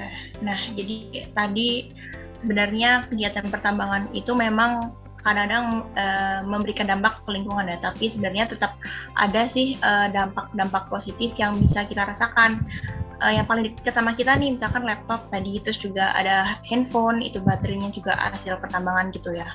nah 0.45 0.59
jadi 0.77 1.27
tadi 1.35 1.91
sebenarnya 2.39 3.11
kegiatan 3.11 3.51
pertambangan 3.51 4.13
itu 4.15 4.31
memang 4.37 4.95
kadang-kadang 5.21 5.85
uh, 6.01 6.41
memberikan 6.49 6.89
dampak 6.89 7.21
ke 7.25 7.31
lingkungan 7.33 7.69
ya, 7.69 7.77
tapi 7.81 8.09
sebenarnya 8.09 8.49
tetap 8.49 8.81
ada 9.21 9.45
sih 9.45 9.77
eh, 9.77 10.09
dampak-dampak 10.17 10.89
positif 10.89 11.37
yang 11.37 11.61
bisa 11.61 11.85
kita 11.85 12.09
rasakan 12.09 12.65
uh, 13.21 13.33
yang 13.33 13.47
paling 13.47 13.71
dekat 13.71 13.95
sama 13.95 14.17
kita 14.17 14.35
nih 14.37 14.57
misalkan 14.57 14.83
laptop 14.85 15.29
tadi 15.29 15.61
terus 15.61 15.79
juga 15.79 16.11
ada 16.17 16.59
handphone 16.67 17.21
itu 17.21 17.39
baterainya 17.45 17.93
juga 17.93 18.17
hasil 18.17 18.59
pertambangan 18.59 19.13
gitu 19.15 19.37
ya. 19.37 19.49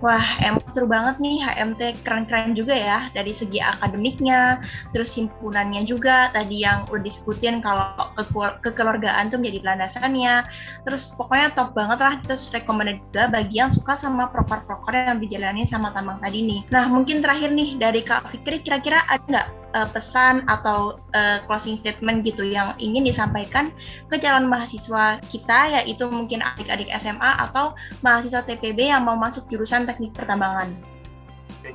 Wah 0.00 0.24
emang 0.40 0.64
seru 0.70 0.88
banget 0.88 1.20
nih 1.20 1.42
HMT 1.42 2.06
keren-keren 2.06 2.56
juga 2.56 2.72
ya 2.72 2.98
dari 3.12 3.32
segi 3.32 3.60
akademiknya 3.60 4.60
terus 4.94 5.12
himpunannya 5.16 5.84
juga 5.84 6.30
tadi 6.32 6.64
yang 6.64 6.88
udah 6.88 7.04
disebutin 7.04 7.60
kalau 7.60 7.92
ke 8.16 8.24
kekeluargaan 8.64 9.28
tuh 9.28 9.38
menjadi 9.42 9.74
landasannya. 9.74 10.46
Terus 10.86 11.12
pokoknya 11.14 11.52
top 11.52 11.76
banget 11.76 11.98
lah 12.00 12.14
terus 12.24 12.48
recommended 12.54 13.02
juga 13.10 13.28
bagi 13.28 13.60
yang 13.60 13.72
suka 13.72 13.98
sama 13.98 14.30
proker-proker 14.30 14.94
yang 14.94 15.18
dijalani 15.18 15.66
sama 15.66 15.92
tambang 15.92 16.22
tadi 16.22 16.44
nih. 16.44 16.60
Nah 16.70 16.88
mungkin 16.88 17.20
terakhir 17.20 17.52
nih 17.52 17.76
dari 17.76 18.00
Kak 18.04 18.30
Fikri 18.32 18.62
kira-kira 18.62 19.02
ada 19.10 19.24
nggak 19.26 19.65
uh, 19.76 19.88
pesan 19.92 20.48
atau 20.48 20.96
uh, 21.12 21.38
closing 21.44 21.76
statement 21.76 22.24
gitu 22.24 22.48
yang 22.48 22.72
ingin 22.80 23.04
disampaikan 23.04 23.68
ke 24.08 24.16
calon 24.16 24.48
mahasiswa 24.48 25.20
kita 25.28 25.76
yaitu 25.76 26.08
mungkin 26.08 26.40
adik-adik 26.40 26.88
SMA 26.96 27.30
atau 27.44 27.76
mahasiswa 28.00 28.40
TPB 28.48 28.88
yang 28.88 29.04
mau 29.04 29.20
masuk 29.20 29.44
jurusan 29.52 29.84
teknik 29.84 30.16
pertambangan. 30.16 30.72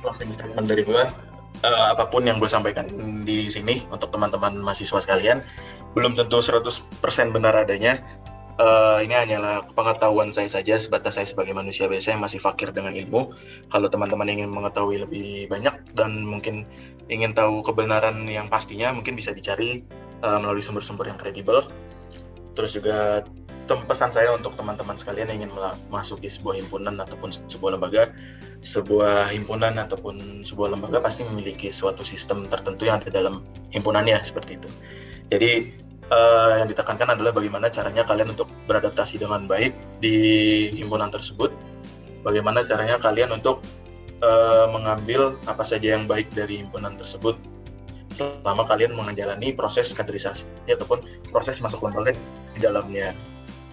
Closing 0.02 0.34
statement 0.34 0.66
dari 0.66 0.82
gue 0.82 1.02
uh, 1.62 1.86
apa 1.94 2.10
pun 2.10 2.26
yang 2.26 2.42
gue 2.42 2.50
sampaikan 2.50 2.90
di 3.22 3.46
sini 3.46 3.86
untuk 3.94 4.10
teman-teman 4.10 4.58
mahasiswa 4.58 4.98
sekalian 4.98 5.44
belum 5.92 6.16
tentu 6.16 6.40
100% 6.40 6.64
benar 7.36 7.52
adanya 7.52 8.00
uh, 8.58 8.98
ini 9.00 9.14
hanyalah 9.14 9.64
pengetahuan 9.72 10.32
saya 10.34 10.48
saja 10.50 10.76
sebatas 10.80 11.16
saya 11.16 11.28
sebagai 11.28 11.52
manusia 11.56 11.88
biasa 11.88 12.16
yang 12.16 12.22
masih 12.24 12.40
fakir 12.42 12.72
dengan 12.74 12.92
ilmu. 12.92 13.32
Kalau 13.68 13.88
teman-teman 13.88 14.28
ingin 14.28 14.50
mengetahui 14.50 15.04
lebih 15.04 15.48
banyak 15.48 15.72
dan 15.96 16.24
mungkin 16.26 16.66
ingin 17.12 17.36
tahu 17.36 17.60
kebenaran 17.60 18.24
yang 18.24 18.48
pastinya 18.48 18.88
mungkin 18.96 19.12
bisa 19.12 19.36
dicari 19.36 19.84
uh, 20.24 20.40
melalui 20.40 20.64
sumber-sumber 20.64 21.04
yang 21.12 21.20
kredibel. 21.20 21.68
Terus 22.56 22.72
juga 22.76 23.24
pesan 23.72 24.12
saya 24.12 24.28
untuk 24.36 24.52
teman-teman 24.52 25.00
sekalian 25.00 25.32
yang 25.32 25.44
ingin 25.44 25.52
mela- 25.56 25.78
masuki 25.88 26.28
sebuah 26.28 26.60
himpunan 26.60 26.92
ataupun 27.00 27.32
sebuah 27.48 27.80
lembaga, 27.80 28.12
sebuah 28.60 29.32
himpunan 29.32 29.80
ataupun 29.80 30.44
sebuah 30.44 30.76
lembaga 30.76 31.00
pasti 31.00 31.24
memiliki 31.24 31.72
suatu 31.72 32.04
sistem 32.04 32.44
tertentu 32.52 32.84
yang 32.84 33.00
ada 33.00 33.08
dalam 33.08 33.40
himpunannya 33.72 34.20
seperti 34.20 34.60
itu. 34.60 34.68
Jadi 35.32 35.72
eh, 36.12 36.52
yang 36.60 36.68
ditekankan 36.68 37.16
adalah 37.16 37.32
bagaimana 37.32 37.72
caranya 37.72 38.04
kalian 38.04 38.36
untuk 38.36 38.52
beradaptasi 38.68 39.16
dengan 39.24 39.48
baik 39.48 39.72
di 40.04 40.16
himpunan 40.76 41.08
tersebut, 41.08 41.48
bagaimana 42.20 42.60
caranya 42.68 43.00
kalian 43.00 43.32
untuk 43.32 43.64
eh, 44.22 44.66
mengambil 44.70 45.36
apa 45.44 45.66
saja 45.66 45.98
yang 45.98 46.06
baik 46.06 46.30
dari 46.32 46.62
himpunan 46.62 46.94
tersebut 46.96 47.36
selama 48.12 48.68
kalian 48.68 48.94
menjalani 48.94 49.56
proses 49.56 49.90
kaderisasi 49.96 50.46
ataupun 50.68 51.02
proses 51.32 51.58
masuk 51.58 51.82
lembaga 51.82 52.14
di 52.54 52.60
dalamnya. 52.60 53.16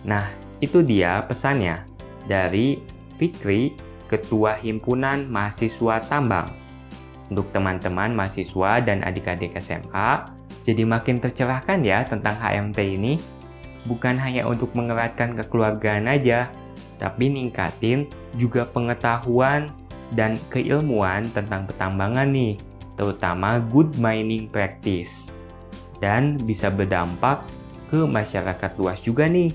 Nah, 0.07 0.31
itu 0.63 0.79
dia 0.79 1.27
pesannya 1.27 1.83
dari 2.25 2.79
Fikri, 3.19 3.75
Ketua 4.07 4.55
Himpunan 4.57 5.27
Mahasiswa 5.27 5.99
Tambang. 6.07 6.55
Untuk 7.29 7.45
teman-teman 7.53 8.09
mahasiswa 8.09 8.81
dan 8.81 9.05
adik-adik 9.05 9.53
SMA, 9.62 10.33
jadi 10.65 10.81
makin 10.81 11.21
tercerahkan 11.21 11.85
ya 11.85 12.01
tentang 12.09 12.33
HMT 12.33 12.79
ini. 12.81 13.21
Bukan 13.85 14.17
hanya 14.17 14.49
untuk 14.49 14.73
mengeratkan 14.73 15.38
kekeluargaan 15.38 16.09
aja, 16.09 16.49
tapi 16.97 17.29
ningkatin 17.29 18.09
juga 18.33 18.65
pengetahuan 18.65 19.69
dan 20.13 20.37
keilmuan 20.49 21.29
tentang 21.33 21.69
pertambangan 21.69 22.29
nih, 22.29 22.57
terutama 22.97 23.61
good 23.69 23.93
mining 23.97 24.49
practice. 24.49 25.11
Dan 25.99 26.39
bisa 26.39 26.71
berdampak 26.71 27.43
ke 27.91 28.07
masyarakat 28.07 28.71
luas 28.79 28.97
juga 29.03 29.27
nih. 29.27 29.51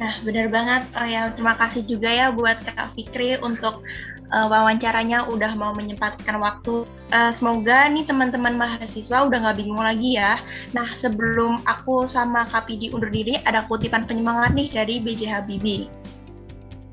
Nah, 0.00 0.14
benar 0.24 0.48
banget. 0.48 0.82
Oh 0.96 1.06
ya, 1.06 1.30
terima 1.36 1.54
kasih 1.60 1.84
juga 1.84 2.08
ya 2.08 2.32
buat 2.32 2.56
Kak 2.64 2.96
Fikri 2.96 3.36
untuk 3.44 3.84
uh, 4.32 4.46
wawancaranya 4.48 5.28
udah 5.28 5.52
mau 5.60 5.76
menyempatkan 5.76 6.40
waktu. 6.40 6.88
Uh, 7.10 7.32
semoga 7.34 7.90
nih 7.92 8.06
teman-teman 8.06 8.56
mahasiswa 8.56 9.26
udah 9.28 9.38
nggak 9.44 9.58
bingung 9.60 9.82
lagi 9.82 10.16
ya. 10.16 10.40
Nah, 10.72 10.88
sebelum 10.96 11.60
aku 11.68 12.08
sama 12.08 12.48
Kak 12.48 12.70
Pidi 12.70 12.88
undur 12.96 13.12
diri, 13.12 13.36
ada 13.44 13.68
kutipan 13.68 14.08
penyemangat 14.08 14.56
nih 14.56 14.68
dari 14.72 15.04
BJ 15.04 15.28
Habibie. 15.28 15.99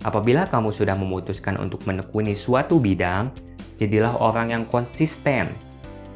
Apabila 0.06 0.46
kamu 0.46 0.70
sudah 0.70 0.94
memutuskan 0.94 1.58
untuk 1.58 1.82
menekuni 1.90 2.38
suatu 2.38 2.78
bidang, 2.78 3.34
jadilah 3.82 4.18
orang 4.18 4.54
yang 4.54 4.64
konsisten. 4.70 5.50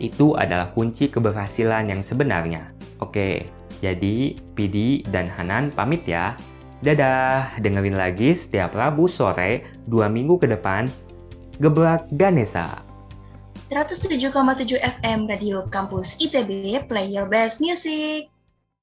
Itu 0.02 0.34
adalah 0.38 0.74
kunci 0.74 1.10
keberhasilan 1.10 1.90
yang 1.94 2.02
sebenarnya. 2.02 2.74
Oke, 3.02 3.50
jadi 3.82 4.38
Pidi 4.54 5.06
dan 5.10 5.30
Hanan 5.30 5.74
pamit 5.74 6.06
ya. 6.06 6.38
Dadah, 6.82 7.62
dengerin 7.62 7.94
lagi 7.94 8.34
setiap 8.34 8.74
Rabu 8.74 9.06
sore 9.06 9.70
dua 9.86 10.10
minggu 10.10 10.42
ke 10.42 10.50
depan. 10.50 10.90
Gebrak 11.62 12.10
Ganesa. 12.18 12.82
107,7 13.70 14.82
FM 14.82 15.30
Radio 15.30 15.70
Kampus 15.70 16.18
ITB, 16.20 16.82
play 16.90 17.14
best 17.30 17.62
music. 17.62 18.28